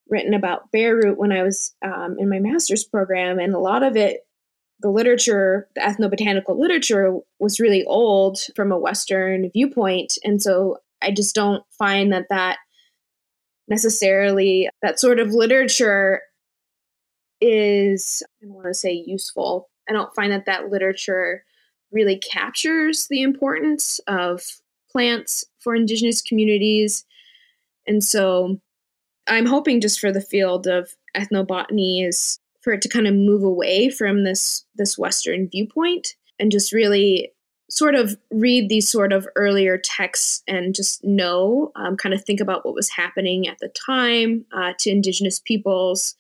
written 0.10 0.34
about 0.34 0.72
bear 0.72 0.96
root 0.96 1.18
when 1.18 1.32
I 1.32 1.44
was 1.44 1.76
um, 1.84 2.16
in 2.18 2.30
my 2.30 2.40
master's 2.40 2.84
program. 2.84 3.40
And 3.40 3.54
a 3.54 3.60
lot 3.60 3.84
of 3.84 3.96
it, 3.96 4.22
the 4.80 4.90
literature, 4.90 5.68
the 5.76 5.82
ethnobotanical 5.82 6.58
literature, 6.58 7.18
was 7.40 7.60
really 7.60 7.84
old 7.86 8.40
from 8.56 8.72
a 8.72 8.80
Western 8.80 9.50
viewpoint. 9.52 10.18
And 10.24 10.42
so 10.42 10.78
I 11.02 11.12
just 11.12 11.36
don't 11.36 11.64
find 11.78 12.12
that 12.14 12.28
that 12.30 12.58
necessarily, 13.68 14.70
that 14.82 15.00
sort 15.00 15.20
of 15.20 15.34
literature 15.34 16.22
is, 17.42 18.24
I 18.44 18.48
want 18.48 18.68
to 18.68 18.74
say 18.74 18.92
useful. 18.92 19.70
I 19.90 19.94
don't 19.94 20.14
find 20.16 20.32
that 20.32 20.46
that 20.46 20.70
literature 20.70 21.44
really 21.92 22.18
captures 22.18 23.08
the 23.10 23.22
importance 23.22 24.00
of 24.08 24.44
plants 24.92 25.46
for 25.60 25.76
indigenous 25.76 26.22
communities. 26.22 27.06
And 27.88 28.04
so 28.04 28.60
I'm 29.28 29.46
hoping 29.46 29.82
just 29.82 30.00
for 30.00 30.12
the 30.12 30.22
field 30.22 30.68
of 30.68 30.96
ethnobotany 31.16 32.08
is 32.08 32.40
for 32.62 32.74
it 32.74 32.82
to 32.82 32.90
kind 32.90 33.08
of 33.08 33.14
move 33.14 33.44
away 33.44 33.90
from 33.90 34.24
this 34.24 34.66
this 34.76 34.98
western 34.98 35.48
viewpoint 35.50 36.16
and 36.40 36.52
just 36.52 36.74
really 36.74 37.32
sort 37.70 37.96
of 37.96 38.18
read 38.32 38.68
these 38.68 38.90
sort 38.90 39.14
of 39.14 39.28
earlier 39.36 39.78
texts 39.78 40.42
and 40.48 40.74
just 40.74 41.04
know 41.04 41.72
um, 41.76 41.96
kind 41.96 42.14
of 42.14 42.24
think 42.24 42.40
about 42.40 42.66
what 42.66 42.74
was 42.74 42.90
happening 42.90 43.48
at 43.48 43.58
the 43.60 43.70
time 43.70 44.46
uh, 44.54 44.74
to 44.80 44.90
indigenous 44.90 45.40
peoples 45.40 46.16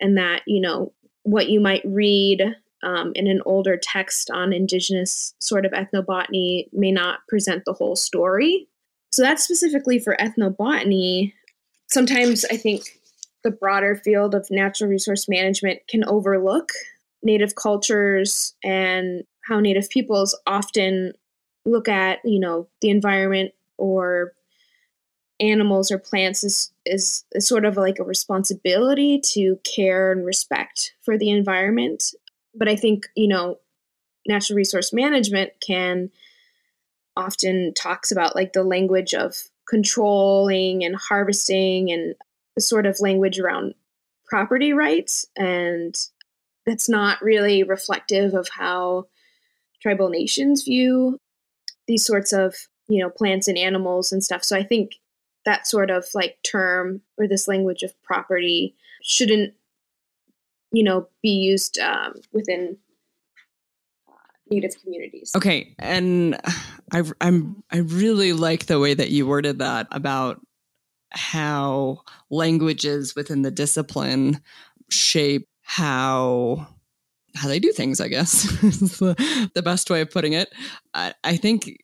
and 0.00 0.16
that 0.16 0.42
you 0.46 0.60
know 0.60 0.92
what 1.22 1.48
you 1.48 1.60
might 1.60 1.82
read 1.84 2.56
um, 2.82 3.12
in 3.14 3.26
an 3.26 3.42
older 3.44 3.76
text 3.76 4.30
on 4.30 4.52
indigenous 4.52 5.34
sort 5.38 5.66
of 5.66 5.72
ethnobotany 5.72 6.68
may 6.72 6.90
not 6.90 7.20
present 7.28 7.64
the 7.66 7.74
whole 7.74 7.94
story. 7.94 8.66
So 9.12 9.22
that's 9.22 9.44
specifically 9.44 9.98
for 9.98 10.16
ethnobotany. 10.18 11.32
Sometimes 11.88 12.44
i 12.50 12.56
think 12.56 13.00
the 13.42 13.50
broader 13.50 13.96
field 13.96 14.34
of 14.34 14.50
natural 14.50 14.90
resource 14.90 15.28
management 15.28 15.80
can 15.88 16.04
overlook 16.04 16.70
native 17.22 17.54
cultures 17.54 18.54
and 18.62 19.24
how 19.46 19.60
native 19.60 19.88
peoples 19.88 20.38
often 20.46 21.12
look 21.64 21.88
at, 21.88 22.18
you 22.24 22.38
know, 22.38 22.68
the 22.80 22.90
environment 22.90 23.52
or 23.78 24.32
animals 25.40 25.90
or 25.90 25.98
plants 25.98 26.44
is, 26.44 26.72
is, 26.90 27.24
is 27.32 27.46
sort 27.46 27.64
of 27.64 27.76
like 27.76 27.98
a 27.98 28.04
responsibility 28.04 29.20
to 29.32 29.58
care 29.64 30.12
and 30.12 30.24
respect 30.24 30.94
for 31.02 31.16
the 31.16 31.30
environment. 31.30 32.14
But 32.54 32.68
I 32.68 32.76
think, 32.76 33.06
you 33.14 33.28
know, 33.28 33.58
natural 34.26 34.56
resource 34.56 34.92
management 34.92 35.52
can 35.66 36.10
often 37.16 37.72
talks 37.74 38.12
about 38.12 38.34
like 38.34 38.52
the 38.52 38.64
language 38.64 39.14
of 39.14 39.36
controlling 39.68 40.84
and 40.84 40.96
harvesting 40.96 41.90
and 41.90 42.14
the 42.54 42.60
sort 42.60 42.86
of 42.86 43.00
language 43.00 43.38
around 43.38 43.74
property 44.26 44.72
rights 44.72 45.26
and 45.36 45.96
that's 46.66 46.88
not 46.88 47.20
really 47.22 47.62
reflective 47.62 48.34
of 48.34 48.48
how 48.48 49.06
tribal 49.82 50.08
nations 50.08 50.62
view 50.62 51.18
these 51.86 52.04
sorts 52.04 52.32
of 52.32 52.54
you 52.88 53.02
know 53.02 53.10
plants 53.10 53.48
and 53.48 53.58
animals 53.58 54.12
and 54.12 54.22
stuff 54.22 54.44
so 54.44 54.56
i 54.56 54.62
think 54.62 54.92
that 55.44 55.66
sort 55.66 55.90
of 55.90 56.04
like 56.14 56.38
term 56.42 57.00
or 57.18 57.26
this 57.26 57.48
language 57.48 57.82
of 57.82 58.00
property 58.02 58.76
shouldn't 59.02 59.54
you 60.72 60.84
know 60.84 61.08
be 61.22 61.30
used 61.30 61.78
um, 61.78 62.14
within 62.32 62.76
uh, 64.08 64.12
native 64.50 64.72
communities. 64.82 65.32
Okay 65.36 65.74
and 65.78 66.38
i 66.92 67.02
i'm 67.20 67.62
i 67.70 67.78
really 67.78 68.32
like 68.32 68.66
the 68.66 68.78
way 68.78 68.94
that 68.94 69.10
you 69.10 69.26
worded 69.26 69.58
that 69.58 69.86
about 69.90 70.40
how 71.12 72.00
languages 72.30 73.14
within 73.16 73.42
the 73.42 73.50
discipline 73.50 74.40
shape 74.90 75.48
how 75.62 76.66
how 77.36 77.48
they 77.48 77.58
do 77.58 77.72
things 77.72 78.00
i 78.00 78.08
guess 78.08 78.44
is 78.62 78.98
the, 78.98 79.50
the 79.54 79.62
best 79.62 79.90
way 79.90 80.00
of 80.00 80.10
putting 80.10 80.32
it. 80.32 80.52
I, 80.94 81.14
I 81.22 81.36
think 81.36 81.76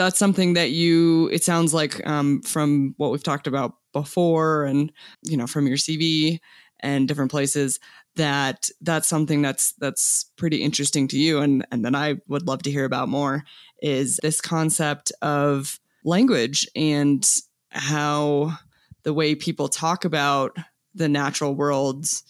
that's 0.00 0.18
something 0.18 0.54
that 0.54 0.70
you 0.70 1.28
it 1.30 1.44
sounds 1.44 1.74
like 1.74 2.04
um, 2.06 2.40
from 2.40 2.94
what 2.96 3.10
we've 3.10 3.22
talked 3.22 3.46
about 3.46 3.74
before 3.92 4.64
and 4.64 4.90
you 5.24 5.36
know 5.36 5.46
from 5.46 5.66
your 5.66 5.76
cv 5.76 6.38
and 6.80 7.06
different 7.06 7.30
places 7.30 7.78
that 8.16 8.70
that's 8.80 9.06
something 9.06 9.42
that's 9.42 9.72
that's 9.74 10.24
pretty 10.36 10.62
interesting 10.62 11.06
to 11.06 11.18
you 11.18 11.40
and 11.40 11.66
and 11.70 11.84
then 11.84 11.94
i 11.94 12.14
would 12.28 12.46
love 12.46 12.62
to 12.62 12.70
hear 12.70 12.86
about 12.86 13.08
more 13.10 13.44
is 13.82 14.18
this 14.22 14.40
concept 14.40 15.12
of 15.20 15.78
language 16.04 16.66
and 16.74 17.40
how 17.70 18.56
the 19.02 19.12
way 19.12 19.34
people 19.34 19.68
talk 19.68 20.06
about 20.06 20.56
the 20.94 21.08
natural 21.08 21.54
worlds 21.54 22.24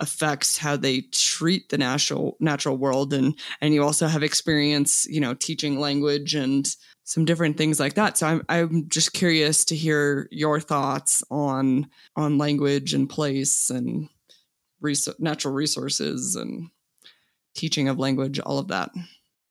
affects 0.00 0.58
how 0.58 0.76
they 0.76 1.02
treat 1.12 1.68
the 1.68 1.78
natural 1.78 2.36
natural 2.40 2.76
world. 2.76 3.12
And 3.12 3.38
and 3.60 3.74
you 3.74 3.82
also 3.82 4.06
have 4.06 4.22
experience 4.22 5.06
you 5.08 5.20
know 5.20 5.34
teaching 5.34 5.78
language 5.78 6.34
and 6.34 6.68
some 7.08 7.24
different 7.24 7.56
things 7.56 7.80
like 7.80 7.94
that 7.94 8.18
so 8.18 8.26
i'm 8.26 8.42
i'm 8.50 8.86
just 8.88 9.14
curious 9.14 9.64
to 9.64 9.74
hear 9.74 10.28
your 10.30 10.60
thoughts 10.60 11.24
on 11.30 11.88
on 12.16 12.36
language 12.36 12.92
and 12.92 13.08
place 13.08 13.70
and 13.70 14.10
res- 14.82 15.08
natural 15.18 15.54
resources 15.54 16.36
and 16.36 16.68
teaching 17.54 17.88
of 17.88 17.98
language 17.98 18.38
all 18.40 18.58
of 18.58 18.68
that 18.68 18.90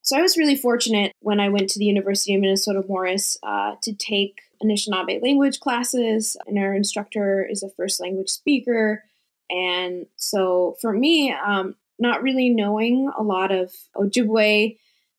so 0.04 0.16
i 0.16 0.22
was 0.22 0.38
really 0.38 0.56
fortunate 0.56 1.12
when 1.22 1.40
i 1.40 1.50
went 1.50 1.68
to 1.68 1.80
the 1.80 1.86
university 1.86 2.36
of 2.36 2.42
minnesota 2.42 2.84
morris 2.88 3.40
uh, 3.42 3.76
to 3.82 3.92
take 3.92 4.42
Anishinaabe 4.64 5.22
language 5.22 5.60
classes, 5.60 6.36
and 6.48 6.58
our 6.58 6.74
instructor 6.74 7.46
is 7.46 7.64
a 7.64 7.70
first 7.70 8.00
language 8.00 8.30
speaker. 8.30 9.04
And 9.50 10.08
so 10.16 10.78
for 10.82 10.92
me, 10.92 11.32
um, 11.32 11.76
not 12.00 12.24
really 12.24 12.50
knowing 12.50 13.12
a 13.18 13.24
lot 13.24 13.52
of 13.52 13.72
Ojibwe, 13.96 14.78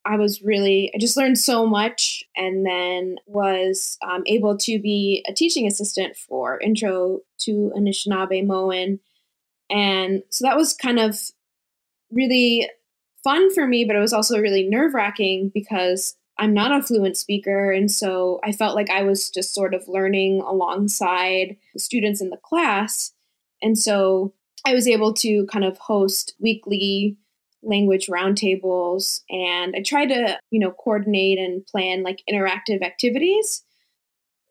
I 0.09 0.17
was 0.17 0.41
really, 0.41 0.91
I 0.95 0.97
just 0.97 1.15
learned 1.15 1.37
so 1.37 1.67
much 1.67 2.23
and 2.35 2.65
then 2.65 3.17
was 3.27 3.95
um, 4.01 4.23
able 4.25 4.57
to 4.57 4.79
be 4.79 5.23
a 5.29 5.33
teaching 5.33 5.67
assistant 5.67 6.17
for 6.17 6.59
Intro 6.59 7.19
to 7.41 7.71
Anishinaabe 7.77 8.99
And 9.69 10.23
so 10.29 10.45
that 10.45 10.57
was 10.57 10.73
kind 10.73 10.97
of 10.97 11.19
really 12.11 12.67
fun 13.23 13.53
for 13.53 13.67
me, 13.67 13.85
but 13.85 13.95
it 13.95 13.99
was 13.99 14.13
also 14.13 14.39
really 14.39 14.67
nerve 14.67 14.95
wracking 14.95 15.51
because 15.53 16.15
I'm 16.39 16.55
not 16.55 16.71
a 16.71 16.81
fluent 16.81 17.15
speaker. 17.15 17.71
And 17.71 17.91
so 17.91 18.39
I 18.43 18.51
felt 18.51 18.73
like 18.73 18.89
I 18.89 19.03
was 19.03 19.29
just 19.29 19.53
sort 19.53 19.75
of 19.75 19.87
learning 19.87 20.41
alongside 20.41 21.55
the 21.75 21.79
students 21.79 22.19
in 22.19 22.31
the 22.31 22.37
class. 22.37 23.11
And 23.61 23.77
so 23.77 24.33
I 24.65 24.73
was 24.73 24.87
able 24.87 25.13
to 25.15 25.45
kind 25.51 25.65
of 25.65 25.77
host 25.77 26.33
weekly 26.39 27.17
language 27.61 28.07
roundtables 28.07 29.21
and 29.29 29.75
I 29.75 29.81
try 29.81 30.05
to, 30.05 30.39
you 30.51 30.59
know, 30.59 30.71
coordinate 30.71 31.39
and 31.39 31.65
plan 31.65 32.03
like 32.03 32.23
interactive 32.29 32.81
activities. 32.81 33.63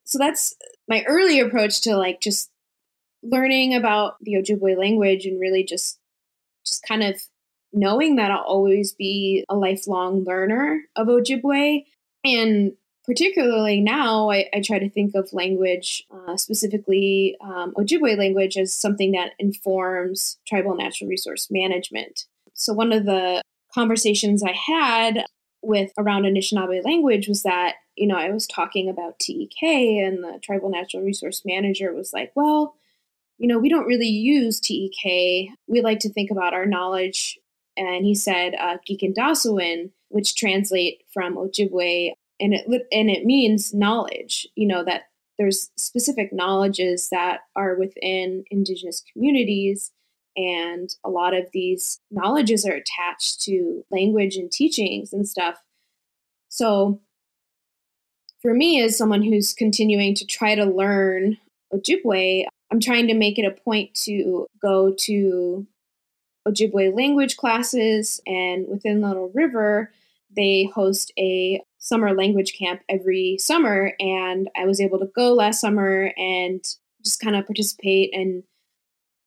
So 0.05 0.19
that's 0.19 0.55
my 0.89 1.05
early 1.07 1.41
approach 1.41 1.83
to 1.83 1.97
like 1.97 2.21
just 2.21 2.51
learning 3.23 3.75
about 3.75 4.15
the 4.21 4.35
Ojibwe 4.35 4.77
language 4.79 5.27
and 5.27 5.41
really 5.41 5.65
just 5.65 5.99
just 6.65 6.83
kind 6.87 7.03
of 7.03 7.21
knowing 7.73 8.17
that 8.17 8.31
I'll 8.31 8.39
always 8.43 8.93
be 8.93 9.45
a 9.49 9.57
lifelong 9.57 10.25
learner 10.25 10.83
of 10.97 11.09
Ojibwe. 11.09 11.85
And 12.25 12.73
particularly 13.05 13.81
now, 13.81 14.31
I, 14.31 14.47
I 14.53 14.61
try 14.61 14.79
to 14.79 14.91
think 14.91 15.15
of 15.15 15.33
language, 15.33 16.05
uh, 16.11 16.37
specifically 16.37 17.37
um, 17.41 17.73
Ojibwe 17.77 18.17
language, 18.19 18.57
as 18.57 18.75
something 18.75 19.13
that 19.13 19.33
informs 19.39 20.39
tribal 20.47 20.75
natural 20.75 21.09
resource 21.09 21.49
management. 21.51 22.25
So, 22.59 22.73
one 22.73 22.93
of 22.93 23.05
the 23.05 23.43
conversations 23.75 24.43
I 24.43 24.53
had 24.53 25.25
with 25.63 25.91
around 25.99 26.25
Anishinaabe 26.25 26.85
language 26.85 27.29
was 27.29 27.43
that, 27.43 27.77
you 27.97 28.07
know, 28.07 28.17
I 28.17 28.31
was 28.31 28.47
talking 28.47 28.89
about 28.89 29.19
TEK, 29.19 29.63
and 29.63 30.23
the 30.23 30.39
tribal 30.43 30.71
natural 30.71 31.03
resource 31.03 31.43
manager 31.45 31.93
was 31.95 32.13
like, 32.13 32.33
well, 32.35 32.75
you 33.39 33.49
know, 33.49 33.59
we 33.59 33.69
don't 33.69 33.87
really 33.87 34.09
use 34.09 34.61
TEK. 34.61 35.51
We 35.67 35.81
like 35.81 36.01
to 36.01 36.13
think 36.13 36.31
about 36.31 36.55
our 36.55 36.67
knowledge 36.67 37.39
and 37.79 38.05
he 38.05 38.15
said 38.15 38.55
uh, 38.61 38.77
which 40.09 40.35
translate 40.35 41.03
from 41.13 41.37
Ojibwe, 41.37 42.13
and 42.41 42.55
it 42.55 42.67
and 42.93 43.11
it 43.11 43.25
means 43.25 43.73
knowledge. 43.73 44.47
You 44.57 44.67
know 44.67 44.85
that 44.85 45.03
there's 45.39 45.71
specific 45.77 46.33
knowledges 46.33 47.09
that 47.11 47.41
are 47.55 47.77
within 47.77 48.45
Indigenous 48.51 49.03
communities, 49.13 49.93
and 50.39 50.89
a 51.05 51.11
lot 51.11 51.35
of 51.35 51.47
these 51.53 51.99
knowledges 52.13 52.65
are 52.65 52.73
attached 52.73 53.43
to 53.43 53.85
language 53.91 54.37
and 54.37 54.53
teachings 54.53 55.13
and 55.13 55.29
stuff. 55.29 55.61
So, 56.49 57.01
for 58.41 58.55
me, 58.55 58.81
as 58.81 58.97
someone 58.97 59.25
who's 59.25 59.53
continuing 59.53 60.15
to 60.15 60.25
try 60.25 60.55
to 60.55 60.65
learn 60.65 61.39
Ojibwe, 61.75 62.47
I'm 62.71 62.79
trying 62.79 63.09
to 63.09 63.15
make 63.15 63.37
it 63.37 63.45
a 63.45 63.51
point 63.51 63.95
to 64.05 64.47
go 64.63 64.95
to 65.01 65.67
Ojibwe 66.47 66.95
language 66.97 67.37
classes, 67.37 68.21
and 68.25 68.69
within 68.69 69.03
Little 69.03 69.33
River, 69.35 69.93
they 70.35 70.71
host 70.73 71.13
a 71.19 71.61
summer 71.79 72.15
language 72.15 72.57
camp 72.57 72.83
every 72.89 73.39
summer. 73.41 73.95
And 73.99 74.49
I 74.57 74.67
was 74.67 74.81
able 74.81 75.01
to 75.01 75.11
go 75.17 75.35
last 75.35 75.61
summer 75.61 76.13
and 76.17 76.65
just 77.05 77.21
kind 77.21 77.35
of 77.35 77.47
participate 77.47 78.15
and 78.15 78.45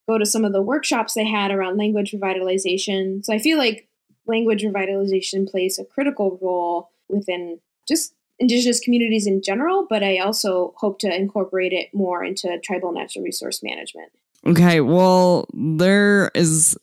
go 0.08 0.18
to 0.18 0.26
some 0.26 0.45
of 0.45 0.54
the 0.54 0.62
workshops 0.62 1.14
they 1.14 1.26
had 1.26 1.52
around 1.52 1.78
language 1.78 2.12
revitalization. 2.12 3.24
So 3.26 3.34
I 3.34 3.39
feel 3.39 3.58
like 3.58 3.88
language 4.26 4.64
revitalization 4.64 5.49
plays 5.49 5.80
a 5.80 5.86
critical 5.86 6.38
role 6.41 6.89
within 7.10 7.60
just 7.88 8.14
indigenous 8.39 8.80
communities 8.80 9.28
in 9.28 9.41
general, 9.41 9.86
but 9.89 10.04
I 10.04 10.18
also 10.18 10.74
hope 10.78 10.99
to 10.99 11.16
incorporate 11.16 11.74
it 11.74 11.93
more 11.93 12.24
into 12.24 12.60
tribal 12.60 12.91
natural 12.91 13.24
resource 13.24 13.62
management. 13.62 14.12
Okay, 14.45 14.82
well, 14.82 15.47
there 15.54 16.32
is 16.34 16.76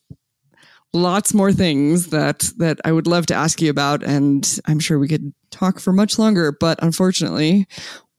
lots 0.93 1.35
more 1.35 1.53
things 1.53 2.09
that 2.09 2.51
that 2.57 2.81
I 2.85 2.93
would 2.93 3.07
love 3.07 3.27
to 3.27 3.35
ask 3.35 3.61
you 3.61 3.71
about, 3.71 4.03
and 4.05 4.61
I'm 4.67 4.79
sure 4.79 4.99
we 4.99 5.09
could 5.09 5.35
talk 5.51 5.81
for 5.81 5.93
much 5.93 6.19
longer. 6.19 6.53
But 6.53 6.79
unfortunately, 6.83 7.67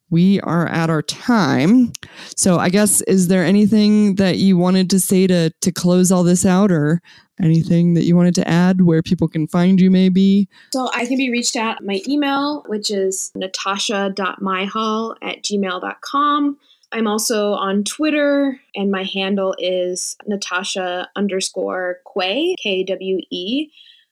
we 0.10 0.40
are 0.42 0.68
at 0.68 0.90
our 0.90 1.02
time. 1.02 1.94
So 2.36 2.58
I 2.58 2.70
guess 2.70 3.02
is 3.02 3.28
there 3.28 3.44
anything 3.44 4.16
that 4.16 4.38
you 4.38 4.58
wanted 4.58 4.90
to 4.92 5.00
say 5.00 5.28
to 5.28 5.50
to 5.50 5.72
close 5.72 6.12
all 6.12 6.24
this 6.24 6.46
out, 6.46 6.72
or 6.72 7.02
anything 7.42 7.94
that 7.94 8.04
you 8.04 8.16
wanted 8.16 8.36
to 8.36 8.48
add 8.48 8.82
where 8.82 9.02
people 9.02 9.28
can 9.28 9.48
find 9.48 9.80
you 9.80 9.90
maybe? 9.90 10.50
So 10.74 10.90
I 10.94 11.06
can 11.06 11.18
be 11.18 11.32
reached 11.32 11.56
at 11.56 11.84
my 11.84 12.02
email, 12.08 12.64
which 12.68 12.92
is 12.92 13.32
natasha.myhal 13.36 15.16
at 15.22 15.44
gmail.com. 15.44 16.58
I'm 16.92 17.08
also 17.08 17.52
on 17.54 17.84
Twitter, 17.84 18.60
and 18.76 18.90
my 18.90 19.04
handle 19.04 19.56
is 19.60 20.18
Natasha 20.26 21.08
underscore 21.16 22.00
Kwe, 22.06 22.56
K 22.62 22.84
W 22.84 23.20
E. 23.30 23.70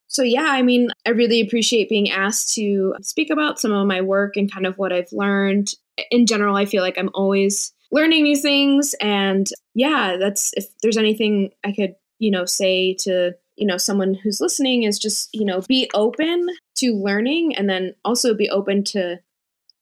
So, 0.10 0.22
yeah, 0.22 0.48
I 0.50 0.62
mean, 0.62 0.90
I 1.06 1.10
really 1.10 1.42
appreciate 1.42 1.90
being 1.90 2.10
asked 2.10 2.54
to 2.56 2.96
speak 3.02 3.30
about 3.30 3.60
some 3.60 3.74
of 3.74 3.88
my 3.88 4.02
work 4.02 4.38
and 4.38 4.52
kind 4.52 4.66
of 4.66 4.78
what 4.78 4.94
I've 4.94 5.12
learned. 5.12 5.70
In 6.12 6.26
general, 6.26 6.56
I 6.56 6.66
feel 6.66 6.84
like 6.84 6.98
I'm 6.98 7.10
always 7.14 7.74
learning 7.92 8.24
new 8.24 8.36
things. 8.36 8.96
And 9.02 9.48
yeah, 9.74 10.18
that's 10.20 10.54
if 10.56 10.66
there's 10.82 10.98
anything 10.98 11.52
I 11.64 11.72
could, 11.72 11.96
you 12.20 12.32
know, 12.32 12.46
say 12.46 12.96
to 13.02 13.34
you 13.58 13.66
know, 13.66 13.78
someone 13.78 14.14
who's 14.14 14.40
listening 14.40 14.84
is 14.84 15.00
just, 15.00 15.30
you 15.34 15.44
know, 15.44 15.62
be 15.68 15.90
open 15.94 16.48
to 16.76 16.94
learning 16.94 17.56
and 17.58 17.70
then 17.70 17.96
also 18.06 18.34
be 18.34 18.50
open 18.50 18.84
to 18.84 19.20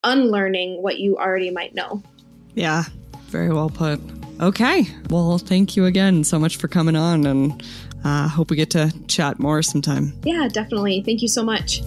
unlearning 0.02 0.82
what 0.82 0.98
you 0.98 1.16
already 1.16 1.50
might 1.50 1.74
know. 1.74 2.02
Yeah, 2.54 2.84
very 3.26 3.52
well 3.52 3.68
put. 3.68 4.00
Okay. 4.40 4.86
Well, 5.10 5.38
thank 5.38 5.76
you 5.76 5.84
again 5.84 6.24
so 6.24 6.38
much 6.38 6.56
for 6.56 6.68
coming 6.68 6.96
on 6.96 7.26
and 7.26 7.62
uh, 8.04 8.28
hope 8.28 8.50
we 8.50 8.56
get 8.56 8.70
to 8.70 8.92
chat 9.08 9.38
more 9.38 9.62
sometime. 9.62 10.18
Yeah, 10.24 10.48
definitely. 10.50 11.02
Thank 11.02 11.22
you 11.22 11.28
so 11.28 11.42
much. 11.42 11.82